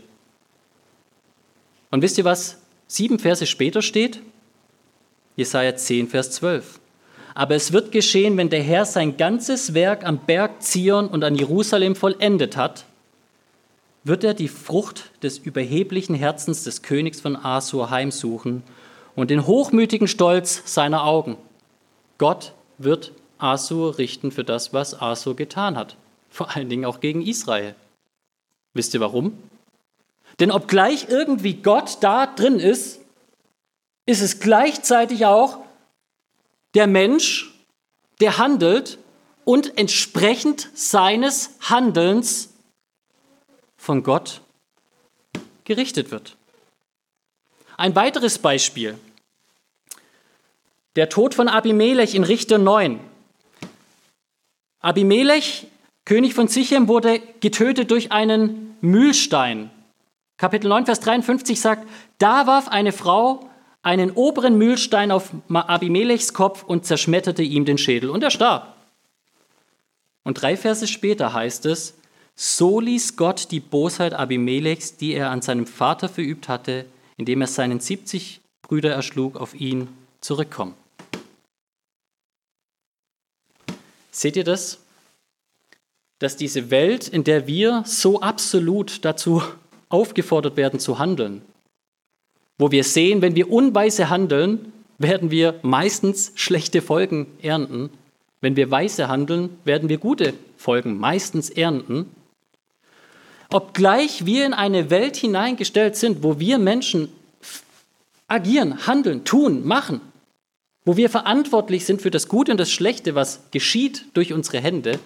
Und 1.91 2.01
wisst 2.01 2.17
ihr, 2.17 2.25
was 2.25 2.57
sieben 2.87 3.19
Verse 3.19 3.45
später 3.45 3.81
steht? 3.81 4.21
Jesaja 5.35 5.75
10, 5.75 6.09
Vers 6.09 6.31
12. 6.31 6.79
Aber 7.35 7.55
es 7.55 7.73
wird 7.73 7.91
geschehen, 7.91 8.37
wenn 8.37 8.49
der 8.49 8.61
Herr 8.61 8.85
sein 8.85 9.17
ganzes 9.17 9.73
Werk 9.73 10.05
am 10.05 10.19
Berg 10.19 10.61
Zion 10.61 11.07
und 11.07 11.23
an 11.23 11.35
Jerusalem 11.35 11.95
vollendet 11.95 12.57
hat, 12.57 12.85
wird 14.03 14.23
er 14.23 14.33
die 14.33 14.47
Frucht 14.47 15.11
des 15.23 15.37
überheblichen 15.39 16.15
Herzens 16.15 16.63
des 16.63 16.81
Königs 16.81 17.21
von 17.21 17.35
Assur 17.35 17.89
heimsuchen 17.89 18.63
und 19.15 19.29
den 19.29 19.47
hochmütigen 19.47 20.07
Stolz 20.07 20.61
seiner 20.65 21.05
Augen. 21.05 21.37
Gott 22.17 22.53
wird 22.77 23.11
Assur 23.43 23.97
richten 23.97 24.32
für 24.32 24.43
das, 24.43 24.73
was 24.73 24.99
Assur 24.99 25.36
getan 25.36 25.77
hat, 25.77 25.97
vor 26.29 26.56
allen 26.56 26.69
Dingen 26.69 26.86
auch 26.86 27.01
gegen 27.01 27.21
Israel. 27.21 27.75
Wisst 28.73 28.93
ihr 28.93 29.01
warum? 29.01 29.38
Denn 30.39 30.49
obgleich 30.49 31.10
irgendwie 31.10 31.56
Gott 31.56 31.97
da 32.01 32.25
drin 32.25 32.60
ist, 32.60 32.99
ist 34.06 34.21
es 34.21 34.39
gleichzeitig 34.39 35.25
auch 35.25 35.60
der 36.73 36.88
Mensch, 36.88 37.53
der 38.19 38.38
handelt 38.38 38.97
und 39.45 39.77
entsprechend 39.77 40.69
seines 40.73 41.51
Handelns 41.60 42.49
von 43.77 44.03
Gott 44.03 44.41
gerichtet 45.65 46.12
wird. 46.12 46.38
Ein 47.77 47.95
weiteres 47.95 48.39
Beispiel. 48.39 48.97
Der 50.95 51.10
Tod 51.10 51.34
von 51.34 51.47
Abimelech 51.47 52.15
in 52.15 52.23
Richter 52.23 52.58
9. 52.58 53.12
Abimelech, 54.83 55.67
König 56.03 56.33
von 56.33 56.49
Sichem, 56.49 56.89
wurde 56.89 57.21
getötet 57.39 57.89
durch 57.89 58.11
einen 58.11 58.75
Mühlstein. 58.81 59.71
Kapitel 60.37 60.67
9, 60.67 60.85
Vers 60.85 60.99
53 60.99 61.59
sagt, 61.59 61.87
da 62.17 62.47
warf 62.47 62.67
eine 62.67 62.91
Frau 62.91 63.49
einen 63.81 64.11
oberen 64.11 64.57
Mühlstein 64.57 65.11
auf 65.11 65.31
Abimelechs 65.53 66.33
Kopf 66.33 66.63
und 66.63 66.85
zerschmetterte 66.85 67.43
ihm 67.43 67.63
den 67.63 67.77
Schädel 67.77 68.09
und 68.09 68.23
er 68.23 68.31
starb. 68.31 68.75
Und 70.23 70.41
drei 70.41 70.57
Verse 70.57 70.85
später 70.85 71.31
heißt 71.31 71.65
es, 71.65 71.95
so 72.35 72.81
ließ 72.81 73.15
Gott 73.15 73.51
die 73.51 73.61
Bosheit 73.61 74.13
Abimelechs, 74.13 74.97
die 74.97 75.13
er 75.13 75.29
an 75.29 75.41
seinem 75.41 75.65
Vater 75.65 76.09
verübt 76.09 76.49
hatte, 76.49 76.85
indem 77.15 77.39
er 77.39 77.47
seinen 77.47 77.79
70 77.79 78.41
Brüder 78.61 78.91
erschlug, 78.91 79.37
auf 79.37 79.53
ihn 79.53 79.87
zurückkommen. 80.19 80.75
Seht 84.13 84.38
ihr 84.38 84.43
das? 84.43 84.80
Dass 86.19 86.38
diese 86.38 86.69
Welt, 86.69 87.08
in 87.08 87.23
der 87.23 87.47
wir 87.47 87.84
so 87.86 88.21
absolut 88.21 89.04
dazu 89.04 89.41
aufgefordert 89.89 90.56
werden 90.56 90.80
zu 90.80 90.99
handeln, 90.99 91.41
wo 92.58 92.71
wir 92.71 92.84
sehen, 92.84 93.21
wenn 93.21 93.36
wir 93.36 93.52
unweise 93.52 94.10
handeln, 94.10 94.71
werden 94.99 95.32
wir 95.32 95.60
meistens 95.63 96.32
schlechte 96.36 96.82
Folgen 96.82 97.26
ernten. 97.41 97.89
Wenn 98.39 98.56
wir 98.56 98.69
weise 98.69 99.08
handeln, 99.08 99.58
werden 99.65 99.89
wir 99.89 99.97
gute 99.97 100.36
Folgen 100.58 100.97
meistens 100.97 101.49
ernten. 101.49 102.06
Obgleich 103.52 104.26
wir 104.26 104.45
in 104.45 104.54
eine 104.54 104.91
Welt 104.91 105.17
hineingestellt 105.17 105.95
sind, 105.95 106.23
wo 106.23 106.39
wir 106.39 106.60
Menschen 106.60 107.10
agieren, 108.28 108.86
handeln, 108.86 109.26
tun, 109.26 109.65
machen, 109.65 110.02
wo 110.85 110.97
wir 110.97 111.09
verantwortlich 111.09 111.85
sind 111.85 112.01
für 112.01 112.11
das 112.11 112.27
Gute 112.27 112.51
und 112.51 112.57
das 112.57 112.71
Schlechte, 112.71 113.15
was 113.15 113.41
geschieht 113.51 114.05
durch 114.13 114.33
unsere 114.33 114.59
Hände, 114.59 114.99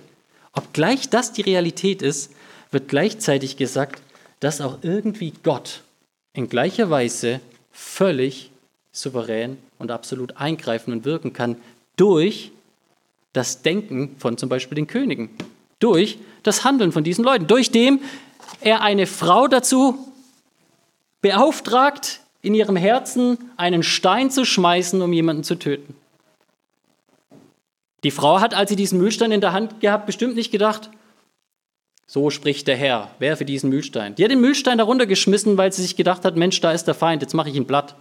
obgleich 0.54 1.10
das 1.10 1.34
die 1.34 1.42
Realität 1.42 2.02
ist, 2.02 2.32
wird 2.72 2.88
gleichzeitig 2.88 3.58
gesagt, 3.58 4.02
dass 4.40 4.62
auch 4.62 4.80
irgendwie 4.82 5.34
Gott 5.44 5.82
in 6.34 6.50
gleicher 6.50 6.90
Weise 6.90 7.40
völlig 7.72 8.52
souverän 8.92 9.58
und 9.78 9.92
absolut 9.92 10.38
eingreifen 10.38 10.92
und 10.92 11.06
wirken 11.06 11.34
kann 11.34 11.58
durch 11.96 12.52
das 13.34 13.62
Denken 13.62 14.16
von 14.18 14.38
zum 14.38 14.50
Beispiel 14.50 14.76
den 14.76 14.88
Königen, 14.88 15.30
durch 15.80 16.18
das 16.44 16.64
Handeln 16.64 16.92
von 16.92 17.04
diesen 17.04 17.24
Leuten, 17.24 17.48
durch 17.48 17.72
dem 17.72 18.02
er 18.62 18.82
eine 18.82 19.06
Frau 19.06 19.48
dazu 19.48 20.12
beauftragt, 21.22 22.22
in 22.42 22.54
ihrem 22.54 22.76
Herzen 22.76 23.38
einen 23.58 23.84
Stein 23.84 24.32
zu 24.32 24.46
schmeißen, 24.46 25.02
um 25.02 25.12
jemanden 25.14 25.44
zu 25.44 25.56
töten. 25.56 25.96
Die 28.04 28.12
Frau 28.12 28.40
hat, 28.40 28.54
als 28.54 28.70
sie 28.70 28.76
diesen 28.76 29.00
Mühlstein 29.00 29.32
in 29.32 29.42
der 29.42 29.54
Hand 29.54 29.80
gehabt, 29.80 30.06
bestimmt 30.06 30.36
nicht 30.36 30.52
gedacht, 30.52 30.90
so 32.06 32.30
spricht 32.30 32.68
der 32.68 32.78
Herr, 32.78 33.12
werfe 33.20 33.44
diesen 33.44 33.70
Mühlstein. 33.70 34.16
Die 34.16 34.24
hat 34.24 34.32
den 34.32 34.40
Mühlstein 34.40 34.78
darunter 34.78 35.06
geschmissen, 35.06 35.58
weil 35.58 35.74
sie 35.74 35.82
sich 35.82 35.98
gedacht 35.98 36.24
hat, 36.24 36.38
Mensch, 36.38 36.62
da 36.62 36.72
ist 36.72 36.86
der 36.86 36.94
Feind, 36.94 37.22
jetzt 37.22 37.34
mache 37.34 37.50
ich 37.50 37.56
ihn 37.56 37.68
platt. 37.68 37.96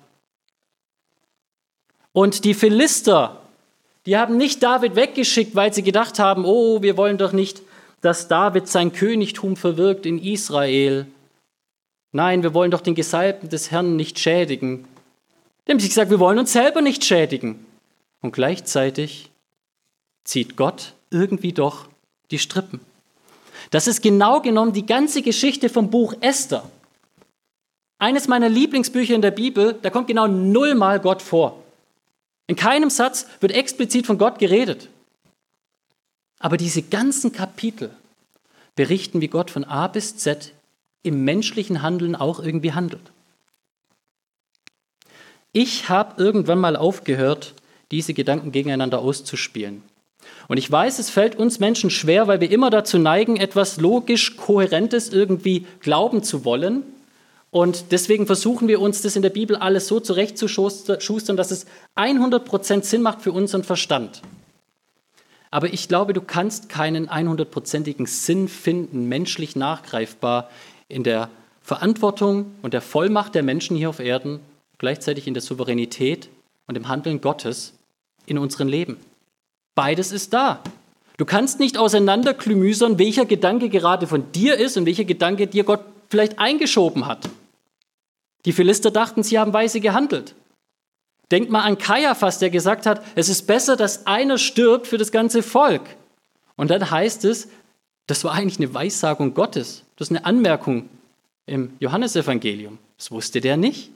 Und 2.13 2.45
die 2.45 2.55
Philister, 2.55 3.41
die 4.07 4.17
haben 4.17 4.37
nicht 4.37 4.63
David 4.63 4.95
weggeschickt, 4.95 5.57
weil 5.57 5.75
sie 5.75 5.83
gedacht 5.83 6.19
haben, 6.19 6.45
oh, 6.45 6.83
wir 6.83 6.97
wollen 6.97 7.19
doch 7.19 7.33
nicht, 7.33 7.63
dass 8.01 8.29
David 8.29 8.69
sein 8.69 8.93
Königtum 8.93 9.57
verwirkt 9.57 10.07
in 10.07 10.23
Israel. 10.23 11.07
Nein, 12.17 12.43
wir 12.43 12.55
wollen 12.55 12.71
doch 12.71 12.81
den 12.81 12.95
Gesalbten 12.95 13.51
des 13.51 13.71
Herrn 13.71 13.95
nicht 13.95 14.19
schädigen. 14.19 14.89
Die 15.67 15.73
haben 15.73 15.77
gesagt, 15.77 16.11
wir 16.11 16.19
wollen 16.19 16.39
uns 16.39 16.51
selber 16.51 16.81
nicht 16.81 17.05
schädigen. 17.05 17.67
Und 18.23 18.33
gleichzeitig 18.33 19.31
zieht 20.25 20.57
Gott 20.57 20.95
irgendwie 21.11 21.53
doch 21.53 21.89
die 22.31 22.39
Strippen. 22.39 22.81
Das 23.71 23.87
ist 23.87 24.01
genau 24.01 24.41
genommen 24.41 24.73
die 24.73 24.87
ganze 24.87 25.21
Geschichte 25.21 25.69
vom 25.69 25.91
Buch 25.91 26.15
Esther. 26.23 26.65
Eines 27.99 28.29
meiner 28.29 28.49
Lieblingsbücher 28.49 29.15
in 29.15 29.21
der 29.21 29.31
Bibel, 29.31 29.79
da 29.83 29.91
kommt 29.91 30.07
genau 30.07 30.27
nullmal 30.27 31.01
Gott 31.01 31.21
vor. 31.21 31.63
In 32.47 32.57
keinem 32.57 32.89
Satz 32.89 33.27
wird 33.41 33.53
explizit 33.53 34.07
von 34.07 34.17
Gott 34.17 34.39
geredet. 34.39 34.89
Aber 36.39 36.57
diese 36.57 36.81
ganzen 36.81 37.33
Kapitel 37.33 37.91
berichten, 38.75 39.21
wie 39.21 39.29
Gott 39.29 39.51
von 39.51 39.65
A 39.65 39.87
bis 39.89 40.17
Z 40.17 40.55
im 41.07 41.25
menschlichen 41.25 41.83
Handeln 41.83 42.17
auch 42.17 42.41
irgendwie 42.41 42.73
handelt. 42.73 43.13
Ich 45.53 45.89
habe 45.89 46.23
irgendwann 46.23 46.59
mal 46.59 46.77
aufgehört, 46.77 47.55
diese 47.91 48.13
Gedanken 48.13 48.53
gegeneinander 48.53 48.99
auszuspielen. 48.99 49.83
Und 50.49 50.59
ich 50.59 50.71
weiß, 50.71 50.99
es 50.99 51.11
fällt 51.11 51.37
uns 51.37 51.61
Menschen 51.61 51.91
schwer, 51.91 52.27
weil 52.27 52.41
wir 52.41 52.51
immer 52.51 52.71
dazu 52.71 52.99
neigen, 52.99 53.37
etwas 53.37 53.81
logisch 53.81 54.37
Kohärentes 54.37 55.09
irgendwie 55.09 55.67
glauben 55.81 56.23
zu 56.23 56.45
wollen. 56.45 56.83
Und 57.51 57.93
deswegen 57.93 58.27
versuchen 58.27 58.69
wir 58.69 58.81
uns 58.81 59.03
das 59.03 59.17
in 59.17 59.23
der 59.23 59.31
Bibel 59.31 59.57
alles 59.57 59.87
so 59.89 59.99
zurechtzuschustern, 59.99 61.37
dass 61.37 61.51
es 61.51 61.67
100% 61.97 62.83
Sinn 62.83 63.03
macht 63.03 63.23
für 63.23 63.33
unseren 63.33 63.65
Verstand. 63.65 64.21
Aber 65.51 65.73
ich 65.73 65.89
glaube, 65.89 66.13
du 66.13 66.21
kannst 66.21 66.69
keinen 66.69 67.09
100%igen 67.09 68.07
Sinn 68.07 68.49
finden, 68.49 69.09
menschlich 69.09 69.57
nachgreifbar 69.57 70.51
in 70.89 71.03
der 71.03 71.31
Verantwortung 71.63 72.55
und 72.63 72.75
der 72.75 72.81
Vollmacht 72.81 73.35
der 73.35 73.43
Menschen 73.43 73.77
hier 73.77 73.91
auf 73.91 73.99
Erden, 73.99 74.41
gleichzeitig 74.79 75.27
in 75.27 75.35
der 75.35 75.43
Souveränität 75.43 76.29
und 76.67 76.77
im 76.77 76.89
Handeln 76.89 77.21
Gottes 77.21 77.73
in 78.27 78.39
unserem 78.39 78.69
Leben. 78.69 78.97
Beides 79.75 80.13
ist 80.13 80.33
da. 80.33 80.63
Du 81.17 81.25
kannst 81.25 81.61
nicht 81.61 81.79
auseinanderklümüsern, 81.79 82.99
welcher 82.99 83.25
Gedanke 83.25 83.69
gerade 83.69 84.07
von 84.07 84.31
dir 84.33 84.57
ist 84.59 84.77
und 84.77 84.87
welcher 84.87 85.05
Gedanke 85.05 85.47
dir 85.47 85.65
Gott 85.65 85.81
vielleicht 86.09 86.39
eingeschoben 86.39 87.07
hat. 87.07 87.29
Die 88.45 88.53
Philister 88.53 88.91
dachten, 88.91 89.23
sie 89.23 89.39
haben 89.39 89.53
weise 89.53 89.81
gehandelt. 89.81 90.35
Denkt 91.31 91.51
mal 91.51 91.63
an 91.63 91.79
Kaiaphas, 91.79 92.39
der 92.39 92.51
gesagt 92.51 92.87
hat, 92.87 93.03
es 93.17 93.29
ist 93.29 93.47
besser, 93.47 93.77
dass 93.77 94.07
einer 94.07 94.39
stirbt 94.39 94.87
für 94.87 94.99
das 94.99 95.11
ganze 95.11 95.43
Volk. 95.43 95.83
Und 96.55 96.71
dann 96.71 96.91
heißt 96.91 97.25
es, 97.25 97.49
das 98.07 98.25
war 98.25 98.33
eigentlich 98.33 98.59
eine 98.59 98.73
Weissagung 98.73 99.35
Gottes. 99.35 99.83
Das 99.97 100.09
ist 100.09 100.17
eine 100.17 100.25
Anmerkung 100.25 100.89
im 101.47 101.73
Johannesevangelium. 101.81 102.79
Das 102.97 103.11
wusste 103.11 103.41
der 103.41 103.57
nicht. 103.57 103.91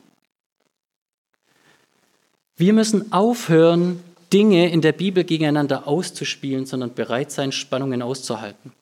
Wir 2.57 2.73
müssen 2.73 3.13
aufhören, 3.13 4.03
Dinge 4.33 4.71
in 4.71 4.81
der 4.81 4.93
Bibel 4.93 5.25
gegeneinander 5.25 5.89
auszuspielen, 5.89 6.67
sondern 6.67 6.95
bereit 6.95 7.33
sein, 7.33 7.53
Spannungen 7.53 8.03
auszuhalten. 8.03 8.73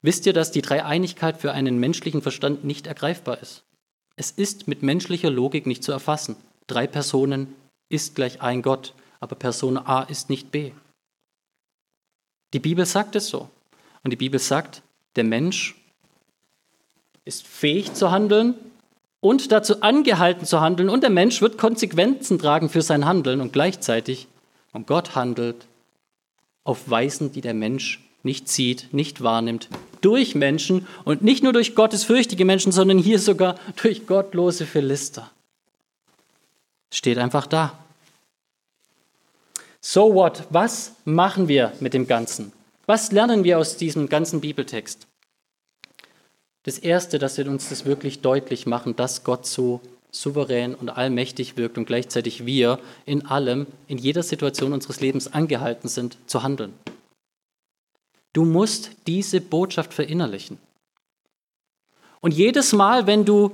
Wisst 0.00 0.26
ihr, 0.26 0.32
dass 0.32 0.52
die 0.52 0.62
Dreieinigkeit 0.62 1.40
für 1.40 1.52
einen 1.52 1.78
menschlichen 1.78 2.22
Verstand 2.22 2.64
nicht 2.64 2.86
ergreifbar 2.86 3.40
ist? 3.42 3.64
Es 4.16 4.30
ist 4.30 4.68
mit 4.68 4.82
menschlicher 4.82 5.30
Logik 5.30 5.66
nicht 5.66 5.82
zu 5.82 5.92
erfassen. 5.92 6.36
Drei 6.66 6.86
Personen 6.86 7.54
ist 7.88 8.14
gleich 8.14 8.40
ein 8.40 8.62
Gott, 8.62 8.94
aber 9.20 9.36
Person 9.36 9.76
A 9.76 10.02
ist 10.02 10.30
nicht 10.30 10.50
B. 10.50 10.72
Die 12.52 12.60
Bibel 12.60 12.86
sagt 12.86 13.16
es 13.16 13.28
so. 13.28 13.50
Und 14.08 14.12
die 14.12 14.16
Bibel 14.16 14.40
sagt, 14.40 14.80
der 15.16 15.24
Mensch 15.24 15.76
ist 17.26 17.46
fähig 17.46 17.92
zu 17.92 18.10
handeln 18.10 18.54
und 19.20 19.52
dazu 19.52 19.82
angehalten 19.82 20.46
zu 20.46 20.62
handeln 20.62 20.88
und 20.88 21.02
der 21.02 21.10
Mensch 21.10 21.42
wird 21.42 21.58
Konsequenzen 21.58 22.38
tragen 22.38 22.70
für 22.70 22.80
sein 22.80 23.04
Handeln 23.04 23.42
und 23.42 23.52
gleichzeitig, 23.52 24.26
und 24.72 24.86
Gott 24.86 25.14
handelt 25.14 25.66
auf 26.64 26.88
Weisen, 26.88 27.32
die 27.32 27.42
der 27.42 27.52
Mensch 27.52 28.02
nicht 28.22 28.48
sieht, 28.48 28.94
nicht 28.94 29.22
wahrnimmt, 29.22 29.68
durch 30.00 30.34
Menschen 30.34 30.86
und 31.04 31.20
nicht 31.20 31.42
nur 31.42 31.52
durch 31.52 31.74
gottesfürchtige 31.74 32.46
Menschen, 32.46 32.72
sondern 32.72 32.96
hier 32.96 33.18
sogar 33.18 33.56
durch 33.76 34.06
gottlose 34.06 34.64
Philister. 34.64 35.30
Steht 36.90 37.18
einfach 37.18 37.46
da. 37.46 37.78
So 39.82 40.14
what? 40.14 40.44
Was 40.48 40.92
machen 41.04 41.46
wir 41.46 41.74
mit 41.80 41.92
dem 41.92 42.06
Ganzen? 42.06 42.54
Was 42.88 43.12
lernen 43.12 43.44
wir 43.44 43.58
aus 43.58 43.76
diesem 43.76 44.08
ganzen 44.08 44.40
Bibeltext? 44.40 45.06
Das 46.62 46.78
Erste, 46.78 47.18
dass 47.18 47.36
wir 47.36 47.46
uns 47.46 47.68
das 47.68 47.84
wirklich 47.84 48.22
deutlich 48.22 48.64
machen, 48.64 48.96
dass 48.96 49.24
Gott 49.24 49.44
so 49.44 49.82
souverän 50.10 50.74
und 50.74 50.88
allmächtig 50.88 51.58
wirkt 51.58 51.76
und 51.76 51.84
gleichzeitig 51.84 52.46
wir 52.46 52.78
in 53.04 53.26
allem, 53.26 53.66
in 53.88 53.98
jeder 53.98 54.22
Situation 54.22 54.72
unseres 54.72 55.02
Lebens 55.02 55.30
angehalten 55.30 55.90
sind 55.90 56.16
zu 56.26 56.42
handeln. 56.42 56.72
Du 58.32 58.46
musst 58.46 58.92
diese 59.06 59.42
Botschaft 59.42 59.92
verinnerlichen. 59.92 60.56
Und 62.20 62.32
jedes 62.32 62.72
Mal, 62.72 63.06
wenn 63.06 63.26
du 63.26 63.50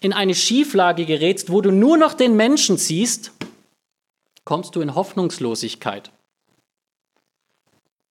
in 0.00 0.14
eine 0.14 0.34
Schieflage 0.34 1.04
gerätst, 1.04 1.52
wo 1.52 1.60
du 1.60 1.72
nur 1.72 1.98
noch 1.98 2.14
den 2.14 2.36
Menschen 2.36 2.78
siehst, 2.78 3.32
kommst 4.46 4.74
du 4.76 4.80
in 4.80 4.94
Hoffnungslosigkeit. 4.94 6.10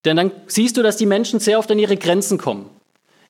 Denn 0.08 0.16
dann 0.16 0.32
siehst 0.48 0.78
du, 0.78 0.84
dass 0.84 0.96
die 0.96 1.06
Menschen 1.06 1.42
sehr 1.42 1.60
oft 1.60 1.70
an 1.70 1.80
ihre 1.80 1.98
Grenzen 1.98 2.38
kommen. 2.38 2.70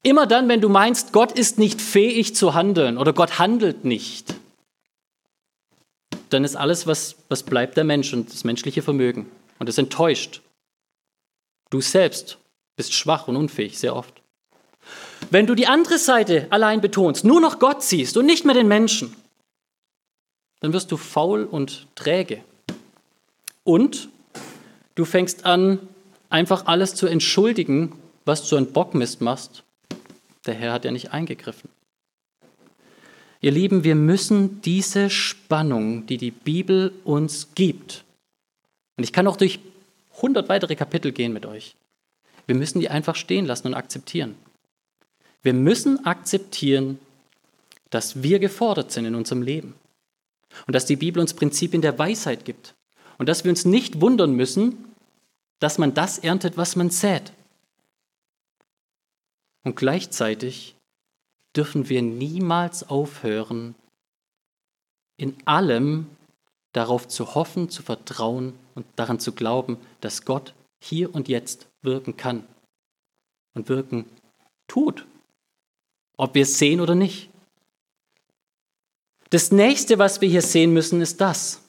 Immer 0.03 0.27
dann, 0.27 0.47
wenn 0.47 0.61
du 0.61 0.69
meinst, 0.69 1.11
Gott 1.11 1.31
ist 1.31 1.57
nicht 1.57 1.81
fähig 1.81 2.35
zu 2.35 2.53
handeln 2.53 2.99
oder 2.99 3.13
Gott 3.13 3.39
handelt 3.39 3.83
nicht, 3.83 4.35
dann 6.29 6.43
ist 6.43 6.55
alles, 6.55 6.85
was, 6.85 7.15
was 7.29 7.41
bleibt, 7.41 7.77
der 7.77 7.83
Mensch 7.83 8.13
und 8.13 8.31
das 8.31 8.43
menschliche 8.43 8.83
Vermögen. 8.83 9.25
Und 9.57 9.69
es 9.69 9.79
enttäuscht. 9.79 10.41
Du 11.71 11.81
selbst 11.81 12.37
bist 12.75 12.93
schwach 12.93 13.27
und 13.27 13.37
unfähig, 13.37 13.79
sehr 13.79 13.95
oft. 13.95 14.13
Wenn 15.31 15.47
du 15.47 15.55
die 15.55 15.65
andere 15.65 15.97
Seite 15.97 16.45
allein 16.51 16.79
betonst, 16.79 17.25
nur 17.25 17.41
noch 17.41 17.57
Gott 17.57 17.81
siehst 17.81 18.17
und 18.17 18.27
nicht 18.27 18.45
mehr 18.45 18.53
den 18.53 18.67
Menschen, 18.67 19.15
dann 20.59 20.73
wirst 20.73 20.91
du 20.91 20.97
faul 20.97 21.43
und 21.43 21.87
träge. 21.95 22.43
Und 23.63 24.09
du 24.93 25.05
fängst 25.05 25.43
an, 25.43 25.79
einfach 26.29 26.65
alles 26.65 26.95
zu 26.95 27.07
entschuldigen, 27.07 27.93
was 28.25 28.47
du 28.47 28.57
an 28.57 28.71
Bockmist 28.71 29.21
machst. 29.21 29.63
Der 30.45 30.53
Herr 30.53 30.73
hat 30.73 30.85
ja 30.85 30.91
nicht 30.91 31.11
eingegriffen. 31.11 31.69
Ihr 33.39 33.51
Lieben, 33.51 33.83
wir 33.83 33.95
müssen 33.95 34.61
diese 34.61 35.09
Spannung, 35.09 36.05
die 36.07 36.17
die 36.17 36.31
Bibel 36.31 36.91
uns 37.03 37.49
gibt, 37.53 38.03
und 38.97 39.03
ich 39.03 39.13
kann 39.13 39.27
auch 39.27 39.37
durch 39.37 39.59
100 40.17 40.49
weitere 40.49 40.75
Kapitel 40.75 41.11
gehen 41.11 41.33
mit 41.33 41.45
euch, 41.45 41.75
wir 42.47 42.55
müssen 42.55 42.79
die 42.79 42.89
einfach 42.89 43.15
stehen 43.15 43.45
lassen 43.45 43.67
und 43.67 43.73
akzeptieren. 43.75 44.35
Wir 45.43 45.53
müssen 45.53 46.05
akzeptieren, 46.05 46.97
dass 47.89 48.23
wir 48.23 48.39
gefordert 48.39 48.91
sind 48.91 49.05
in 49.05 49.15
unserem 49.15 49.41
Leben 49.43 49.75
und 50.65 50.73
dass 50.73 50.85
die 50.85 50.95
Bibel 50.95 51.21
uns 51.21 51.33
Prinzipien 51.33 51.81
der 51.81 51.99
Weisheit 51.99 52.43
gibt 52.43 52.73
und 53.17 53.29
dass 53.29 53.43
wir 53.43 53.49
uns 53.51 53.65
nicht 53.65 54.01
wundern 54.01 54.33
müssen, 54.33 54.86
dass 55.59 55.77
man 55.77 55.93
das 55.93 56.19
erntet, 56.19 56.57
was 56.57 56.75
man 56.75 56.89
sät. 56.89 57.33
Und 59.63 59.75
gleichzeitig 59.75 60.75
dürfen 61.55 61.89
wir 61.89 62.01
niemals 62.01 62.87
aufhören, 62.87 63.75
in 65.17 65.35
allem 65.45 66.07
darauf 66.73 67.07
zu 67.07 67.33
hoffen, 67.33 67.69
zu 67.69 67.81
vertrauen 67.81 68.53
und 68.75 68.85
daran 68.95 69.19
zu 69.19 69.31
glauben, 69.31 69.77
dass 69.99 70.25
Gott 70.25 70.53
hier 70.79 71.13
und 71.13 71.27
jetzt 71.27 71.67
wirken 71.81 72.15
kann 72.17 72.47
und 73.55 73.67
wirken 73.67 74.05
tut, 74.67 75.05
ob 76.17 76.35
wir 76.35 76.43
es 76.43 76.59
sehen 76.59 76.79
oder 76.79 76.93
nicht. 76.93 77.29
Das 79.31 79.51
nächste, 79.51 79.99
was 79.99 80.21
wir 80.21 80.29
hier 80.29 80.41
sehen 80.41 80.73
müssen, 80.73 81.01
ist 81.01 81.19
das. 81.19 81.61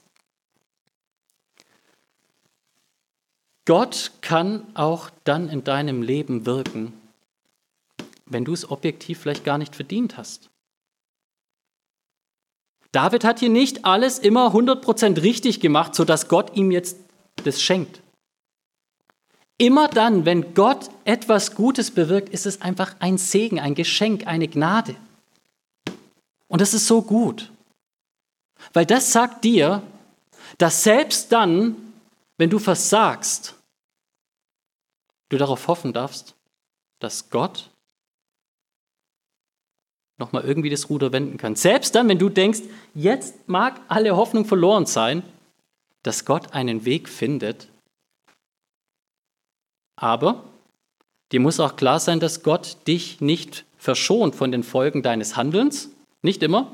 Gott 3.69 4.13
kann 4.23 4.67
auch 4.73 5.11
dann 5.25 5.51
in 5.51 5.63
deinem 5.63 6.01
Leben 6.01 6.47
wirken, 6.47 6.95
wenn 8.25 8.47
du 8.47 8.55
es 8.55 8.71
objektiv 8.71 9.19
vielleicht 9.19 9.45
gar 9.45 9.59
nicht 9.59 9.77
verdient 9.77 10.17
hast. 10.17 10.49
David 12.93 13.25
hat 13.25 13.41
hier 13.41 13.51
nicht 13.51 13.85
alles 13.85 14.21
immer 14.21 14.55
100% 14.55 15.21
richtig 15.21 15.61
gemacht, 15.61 15.95
sodass 15.95 16.29
Gott 16.29 16.57
ihm 16.57 16.71
jetzt 16.71 16.97
das 17.45 17.61
schenkt. 17.61 18.01
Immer 19.59 19.89
dann, 19.89 20.25
wenn 20.25 20.55
Gott 20.55 20.89
etwas 21.05 21.55
Gutes 21.55 21.91
bewirkt, 21.91 22.31
ist 22.31 22.47
es 22.47 22.63
einfach 22.63 22.97
ein 23.01 23.19
Segen, 23.19 23.61
ein 23.61 23.75
Geschenk, 23.75 24.27
eine 24.27 24.49
Gnade. 24.49 24.97
Und 26.47 26.63
das 26.63 26.73
ist 26.73 26.87
so 26.87 27.03
gut. 27.03 27.53
Weil 28.73 28.87
das 28.87 29.13
sagt 29.13 29.45
dir, 29.45 29.83
dass 30.57 30.85
selbst 30.85 31.31
dann, 31.33 31.77
wenn 32.39 32.49
du 32.49 32.59
versagst, 32.59 33.57
du 35.29 35.37
darauf 35.39 35.69
hoffen 35.69 35.93
darfst, 35.93 36.35
dass 36.99 37.31
Gott 37.31 37.71
nochmal 40.19 40.45
irgendwie 40.45 40.71
das 40.71 40.91
Ruder 40.91 41.13
wenden 41.13 41.37
kann. 41.37 41.55
Selbst 41.55 41.95
dann, 41.95 42.09
wenn 42.09 42.19
du 42.19 42.29
denkst, 42.29 42.63
jetzt 42.95 43.49
mag 43.49 43.81
alle 43.89 44.17
Hoffnung 44.17 44.45
verloren 44.45 44.87
sein, 44.87 45.23
dass 46.03 46.25
Gott 46.25 46.53
einen 46.53 46.85
Weg 46.85 47.09
findet, 47.09 47.69
aber 49.97 50.45
dir 51.33 51.41
muss 51.41 51.61
auch 51.61 51.77
klar 51.77 52.01
sein, 52.01 52.21
dass 52.21 52.43
Gott 52.43 52.77
dich 52.87 53.21
nicht 53.21 53.65
verschont 53.79 54.35
von 54.35 54.53
den 54.53 54.63
Folgen 54.63 55.03
deines 55.03 55.37
Handelns, 55.37 55.91
nicht 56.23 56.43
immer, 56.43 56.71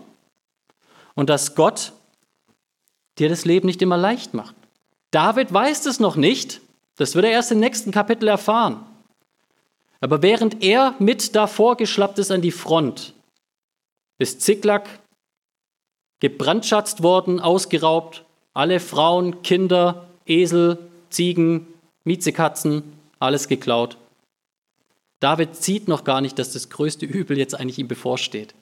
und 1.14 1.30
dass 1.30 1.54
Gott 1.54 1.92
dir 3.18 3.28
das 3.28 3.44
Leben 3.44 3.66
nicht 3.66 3.82
immer 3.82 3.96
leicht 3.96 4.34
macht. 4.34 4.54
David 5.10 5.52
weiß 5.52 5.82
das 5.82 6.00
noch 6.00 6.16
nicht, 6.16 6.60
das 6.96 7.14
wird 7.14 7.24
er 7.24 7.32
erst 7.32 7.52
im 7.52 7.60
nächsten 7.60 7.90
Kapitel 7.90 8.28
erfahren. 8.28 8.84
Aber 10.00 10.22
während 10.22 10.62
er 10.62 10.94
mit 10.98 11.34
davor 11.34 11.76
geschlappt 11.76 12.18
ist 12.18 12.30
an 12.30 12.42
die 12.42 12.50
Front, 12.50 13.14
ist 14.18 14.42
Ziklag 14.42 14.88
gebrandschatzt 16.20 17.02
worden, 17.02 17.40
ausgeraubt, 17.40 18.24
alle 18.52 18.80
Frauen, 18.80 19.42
Kinder, 19.42 20.08
Esel, 20.26 20.78
Ziegen, 21.10 21.66
Miezekatzen, 22.04 22.82
alles 23.18 23.48
geklaut. 23.48 23.96
David 25.20 25.56
sieht 25.56 25.88
noch 25.88 26.04
gar 26.04 26.20
nicht, 26.20 26.38
dass 26.38 26.52
das 26.52 26.68
größte 26.68 27.06
Übel 27.06 27.38
jetzt 27.38 27.54
eigentlich 27.54 27.78
ihm 27.78 27.88
bevorsteht. 27.88 28.54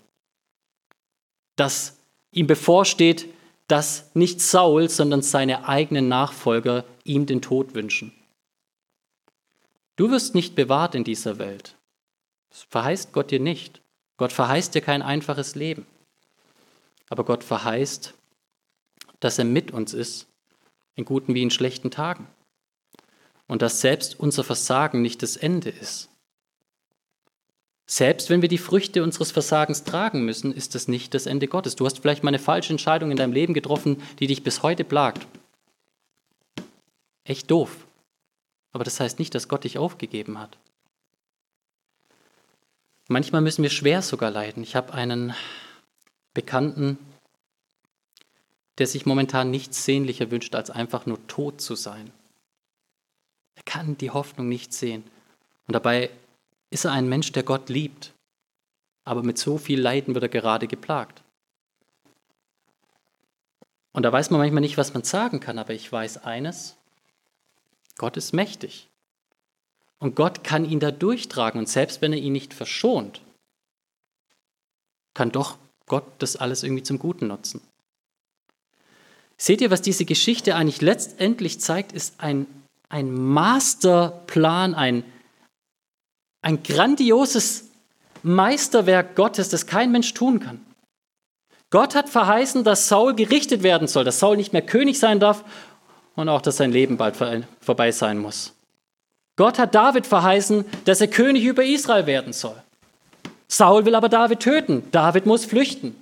Dass 1.56 1.98
ihm 2.30 2.46
bevorsteht, 2.46 3.28
dass 3.66 4.10
nicht 4.14 4.40
Saul, 4.40 4.88
sondern 4.88 5.22
seine 5.22 5.68
eigenen 5.68 6.08
Nachfolger 6.08 6.84
ihm 7.04 7.26
den 7.26 7.42
Tod 7.42 7.74
wünschen. 7.74 8.12
Du 10.02 10.10
wirst 10.10 10.34
nicht 10.34 10.56
bewahrt 10.56 10.96
in 10.96 11.04
dieser 11.04 11.38
Welt. 11.38 11.76
Das 12.50 12.66
verheißt 12.68 13.12
Gott 13.12 13.30
dir 13.30 13.38
nicht. 13.38 13.82
Gott 14.16 14.32
verheißt 14.32 14.74
dir 14.74 14.80
kein 14.80 15.00
einfaches 15.00 15.54
Leben. 15.54 15.86
Aber 17.08 17.24
Gott 17.24 17.44
verheißt, 17.44 18.12
dass 19.20 19.38
er 19.38 19.44
mit 19.44 19.70
uns 19.70 19.94
ist, 19.94 20.26
in 20.96 21.04
guten 21.04 21.34
wie 21.34 21.42
in 21.42 21.52
schlechten 21.52 21.92
Tagen 21.92 22.26
und 23.46 23.62
dass 23.62 23.80
selbst 23.80 24.18
unser 24.18 24.42
Versagen 24.42 25.02
nicht 25.02 25.22
das 25.22 25.36
Ende 25.36 25.70
ist. 25.70 26.08
Selbst 27.86 28.28
wenn 28.28 28.42
wir 28.42 28.48
die 28.48 28.58
Früchte 28.58 29.04
unseres 29.04 29.30
Versagens 29.30 29.84
tragen 29.84 30.24
müssen, 30.24 30.52
ist 30.52 30.74
das 30.74 30.88
nicht 30.88 31.14
das 31.14 31.26
Ende 31.26 31.46
Gottes. 31.46 31.76
Du 31.76 31.86
hast 31.86 32.00
vielleicht 32.00 32.24
mal 32.24 32.30
eine 32.30 32.40
falsche 32.40 32.72
Entscheidung 32.72 33.12
in 33.12 33.16
deinem 33.18 33.34
Leben 33.34 33.54
getroffen, 33.54 34.02
die 34.18 34.26
dich 34.26 34.42
bis 34.42 34.64
heute 34.64 34.82
plagt. 34.82 35.28
Echt 37.22 37.48
doof. 37.52 37.86
Aber 38.72 38.84
das 38.84 38.98
heißt 39.00 39.18
nicht, 39.18 39.34
dass 39.34 39.48
Gott 39.48 39.64
dich 39.64 39.78
aufgegeben 39.78 40.38
hat. 40.38 40.58
Manchmal 43.08 43.42
müssen 43.42 43.62
wir 43.62 43.70
schwer 43.70 44.00
sogar 44.02 44.30
leiden. 44.30 44.62
Ich 44.62 44.74
habe 44.74 44.94
einen 44.94 45.34
Bekannten, 46.34 46.98
der 48.78 48.86
sich 48.86 49.04
momentan 49.04 49.50
nichts 49.50 49.84
sehnlicher 49.84 50.30
wünscht, 50.30 50.54
als 50.54 50.70
einfach 50.70 51.04
nur 51.04 51.24
tot 51.26 51.60
zu 51.60 51.74
sein. 51.74 52.10
Er 53.54 53.62
kann 53.64 53.98
die 53.98 54.10
Hoffnung 54.10 54.48
nicht 54.48 54.72
sehen. 54.72 55.04
Und 55.66 55.74
dabei 55.74 56.10
ist 56.70 56.84
er 56.84 56.92
ein 56.92 57.08
Mensch, 57.08 57.32
der 57.32 57.42
Gott 57.42 57.68
liebt. 57.68 58.14
Aber 59.04 59.22
mit 59.22 59.36
so 59.36 59.58
viel 59.58 59.80
Leiden 59.80 60.14
wird 60.14 60.24
er 60.24 60.28
gerade 60.28 60.66
geplagt. 60.66 61.22
Und 63.92 64.04
da 64.04 64.12
weiß 64.12 64.30
man 64.30 64.40
manchmal 64.40 64.62
nicht, 64.62 64.78
was 64.78 64.94
man 64.94 65.04
sagen 65.04 65.40
kann, 65.40 65.58
aber 65.58 65.74
ich 65.74 65.90
weiß 65.90 66.24
eines, 66.24 66.76
Gott 67.98 68.16
ist 68.16 68.32
mächtig. 68.32 68.88
Und 69.98 70.16
Gott 70.16 70.42
kann 70.42 70.64
ihn 70.64 70.80
da 70.80 70.90
durchtragen. 70.90 71.60
Und 71.60 71.68
selbst 71.68 72.02
wenn 72.02 72.12
er 72.12 72.18
ihn 72.18 72.32
nicht 72.32 72.54
verschont, 72.54 73.20
kann 75.14 75.30
doch 75.30 75.58
Gott 75.86 76.04
das 76.18 76.36
alles 76.36 76.62
irgendwie 76.62 76.82
zum 76.82 76.98
Guten 76.98 77.28
nutzen. 77.28 77.60
Seht 79.36 79.60
ihr, 79.60 79.70
was 79.70 79.82
diese 79.82 80.04
Geschichte 80.04 80.54
eigentlich 80.54 80.80
letztendlich 80.80 81.60
zeigt, 81.60 81.92
ist 81.92 82.14
ein, 82.18 82.46
ein 82.88 83.12
Masterplan, 83.12 84.74
ein, 84.74 85.04
ein 86.42 86.62
grandioses 86.62 87.70
Meisterwerk 88.22 89.16
Gottes, 89.16 89.48
das 89.48 89.66
kein 89.66 89.90
Mensch 89.90 90.14
tun 90.14 90.40
kann. 90.40 90.64
Gott 91.70 91.94
hat 91.94 92.08
verheißen, 92.08 92.64
dass 92.64 92.88
Saul 92.88 93.14
gerichtet 93.14 93.62
werden 93.62 93.88
soll, 93.88 94.04
dass 94.04 94.18
Saul 94.18 94.36
nicht 94.36 94.52
mehr 94.52 94.62
König 94.62 94.98
sein 94.98 95.20
darf 95.20 95.44
und 96.14 96.28
auch, 96.28 96.42
dass 96.42 96.58
sein 96.58 96.72
Leben 96.72 96.96
bald 96.96 97.16
vorbei 97.60 97.92
sein 97.92 98.18
muss. 98.18 98.52
Gott 99.36 99.58
hat 99.58 99.74
David 99.74 100.06
verheißen, 100.06 100.64
dass 100.84 101.00
er 101.00 101.08
König 101.08 101.44
über 101.44 101.64
Israel 101.64 102.06
werden 102.06 102.32
soll. 102.32 102.56
Saul 103.48 103.84
will 103.84 103.94
aber 103.94 104.08
David 104.08 104.40
töten. 104.40 104.82
David 104.92 105.26
muss 105.26 105.44
flüchten. 105.44 105.96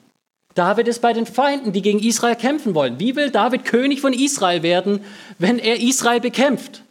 David 0.54 0.88
ist 0.88 1.00
bei 1.00 1.12
den 1.12 1.26
Feinden, 1.26 1.72
die 1.72 1.82
gegen 1.82 2.00
Israel 2.00 2.34
kämpfen 2.34 2.74
wollen. 2.74 2.98
Wie 2.98 3.14
will 3.14 3.30
David 3.30 3.64
König 3.64 4.00
von 4.00 4.12
Israel 4.12 4.62
werden, 4.62 5.04
wenn 5.38 5.58
er 5.58 5.80
Israel 5.80 6.20
bekämpft? 6.20 6.82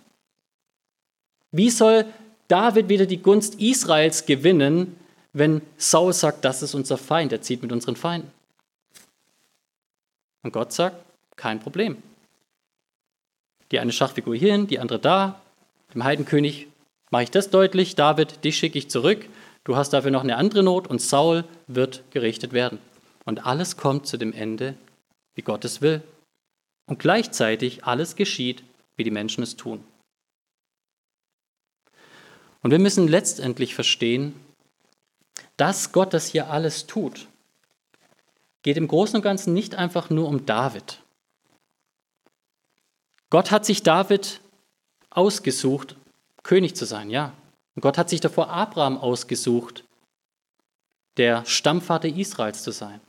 Wie 1.52 1.70
soll 1.70 2.06
David 2.48 2.90
wieder 2.90 3.06
die 3.06 3.22
Gunst 3.22 3.56
Israels 3.56 4.26
gewinnen, 4.26 4.96
wenn 5.34 5.62
Saul 5.78 6.14
sagt, 6.14 6.46
das 6.46 6.64
ist 6.64 6.74
unser 6.74 6.98
Feind, 6.98 7.32
er 7.32 7.42
zieht 7.42 7.62
mit 7.62 7.72
unseren 7.72 7.96
Feinden? 7.96 8.32
Und 10.44 10.54
Gott 10.54 10.72
sagt, 10.72 10.96
kein 11.36 11.60
Problem. 11.60 12.02
Die 13.72 13.80
eine 13.80 13.92
Schachfigur 13.92 14.36
hierhin, 14.36 14.68
die 14.68 14.80
andere 14.80 15.00
da. 15.00 15.42
Dem 15.94 16.04
Heidenkönig 16.04 16.68
mache 17.12 17.24
ich 17.24 17.32
das 17.32 17.50
deutlich, 17.50 17.96
David, 17.96 18.44
dich 18.44 18.58
schicke 18.58 18.78
ich 18.78 18.90
zurück. 18.90 19.26
Du 19.64 19.76
hast 19.76 19.92
dafür 19.92 20.12
noch 20.12 20.24
eine 20.24 20.38
andere 20.38 20.64
Not 20.64 20.88
und 20.88 21.02
Saul 21.02 21.44
wird 21.68 22.04
gerichtet 22.12 22.54
werden. 22.54 22.80
Und 23.26 23.46
alles 23.46 23.78
kommt 23.78 24.08
zu 24.08 24.18
dem 24.18 24.34
Ende, 24.34 24.76
wie 25.36 25.42
Gott 25.42 25.66
es 25.66 25.82
will. 25.82 26.02
Und 26.88 27.00
gleichzeitig 27.00 27.84
alles 27.86 28.16
geschieht, 28.16 28.64
wie 28.96 29.04
die 29.04 29.12
Menschen 29.12 29.44
es 29.44 29.56
tun. 29.56 29.84
Und 32.62 32.72
wir 32.72 32.80
müssen 32.80 33.08
letztendlich 33.08 33.76
verstehen, 33.76 34.34
dass 35.58 35.92
Gott 35.92 36.14
das 36.14 36.28
hier 36.28 36.50
alles 36.50 36.88
tut 36.88 37.28
geht 38.64 38.78
im 38.78 38.88
Großen 38.88 39.16
und 39.16 39.22
Ganzen 39.22 39.54
nicht 39.54 39.76
einfach 39.76 40.10
nur 40.10 40.28
um 40.28 40.46
David. 40.46 41.02
Gott 43.30 43.52
hat 43.52 43.66
sich 43.66 43.84
David 43.84 44.42
ausgesucht, 45.10 45.96
König 46.44 46.76
zu 46.76 46.86
sein, 46.86 47.10
ja. 47.10 47.34
Und 47.76 47.82
Gott 47.82 47.98
hat 47.98 48.10
sich 48.10 48.22
davor 48.22 48.50
Abraham 48.50 48.98
ausgesucht, 48.98 49.84
der 51.18 51.46
Stammvater 51.46 52.08
Israels 52.08 52.64
zu 52.64 52.72
sein. 52.72 53.00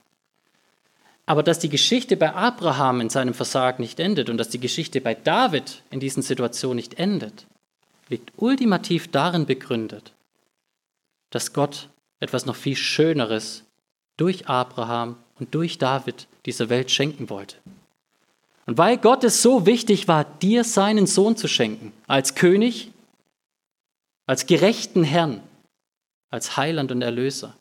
Aber 1.27 1.43
dass 1.43 1.59
die 1.59 1.69
Geschichte 1.69 2.17
bei 2.17 2.35
Abraham 2.35 3.01
in 3.01 3.09
seinem 3.09 3.35
Versagen 3.35 3.83
nicht 3.83 4.01
endet 4.01 4.29
und 4.29 4.37
dass 4.37 4.49
die 4.49 4.59
Geschichte 4.59 5.01
bei 5.01 5.15
David 5.15 5.83
in 5.91 6.01
diesen 6.01 6.23
Situationen 6.23 6.77
nicht 6.77 6.95
endet, 6.95 7.47
liegt 8.09 8.33
ultimativ 8.37 9.09
darin 9.11 9.47
begründet, 9.47 10.13
dass 11.31 11.53
Gott 11.53 11.89
etwas 12.19 12.47
noch 12.47 12.57
viel 12.57 12.77
Schöneres 12.77 13.63
durch 14.17 14.49
Abraham 14.49 15.17
und 15.39 15.55
durch 15.55 15.79
David 15.79 16.27
dieser 16.45 16.69
Welt 16.69 16.91
schenken 16.91 17.31
wollte. 17.31 17.57
Und 18.67 18.79
weil 18.79 18.99
Gott 18.99 19.25
es 19.25 19.43
so 19.43 19.67
wichtig 19.67 20.09
war, 20.09 20.25
dir 20.25 20.65
seinen 20.65 21.07
Sohn 21.07 21.37
zu 21.37 21.49
schenken, 21.49 21.93
als 22.07 22.35
König, 22.35 22.93
als 24.27 24.47
gerechten 24.47 25.03
Herrn, 25.03 25.43
als 26.31 26.57
Heiland 26.57 26.93
und 26.93 27.03
Erlöser, 27.03 27.57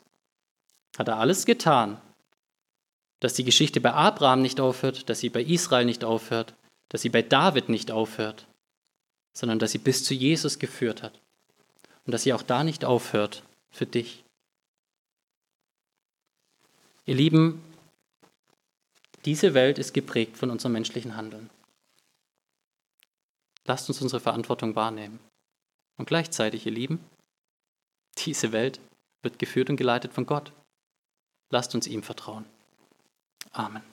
hat 0.98 1.08
er 1.08 1.18
alles 1.18 1.46
getan, 1.46 2.00
dass 3.20 3.34
die 3.34 3.44
Geschichte 3.44 3.80
bei 3.80 3.92
Abraham 3.92 4.42
nicht 4.42 4.60
aufhört, 4.60 5.08
dass 5.08 5.20
sie 5.20 5.28
bei 5.28 5.42
Israel 5.42 5.84
nicht 5.84 6.04
aufhört, 6.04 6.54
dass 6.88 7.02
sie 7.02 7.08
bei 7.08 7.22
David 7.22 7.68
nicht 7.68 7.90
aufhört, 7.90 8.46
sondern 9.32 9.58
dass 9.58 9.72
sie 9.72 9.78
bis 9.78 10.04
zu 10.04 10.14
Jesus 10.14 10.58
geführt 10.58 11.02
hat 11.02 11.18
und 12.06 12.12
dass 12.12 12.22
sie 12.22 12.32
auch 12.32 12.42
da 12.42 12.64
nicht 12.64 12.84
aufhört 12.84 13.42
für 13.70 13.86
dich. 13.86 14.24
Ihr 17.06 17.14
Lieben, 17.14 17.62
diese 19.24 19.54
Welt 19.54 19.78
ist 19.78 19.92
geprägt 19.92 20.36
von 20.36 20.50
unserem 20.50 20.72
menschlichen 20.72 21.16
Handeln. 21.16 21.50
Lasst 23.64 23.88
uns 23.88 24.00
unsere 24.00 24.20
Verantwortung 24.20 24.74
wahrnehmen. 24.74 25.20
Und 25.98 26.06
gleichzeitig, 26.06 26.64
ihr 26.64 26.72
Lieben, 26.72 27.04
diese 28.18 28.52
Welt 28.52 28.80
wird 29.22 29.38
geführt 29.38 29.70
und 29.70 29.76
geleitet 29.76 30.12
von 30.12 30.26
Gott. 30.26 30.52
Lasst 31.50 31.74
uns 31.74 31.86
ihm 31.86 32.02
vertrauen. 32.02 32.46
Amen. 33.52 33.82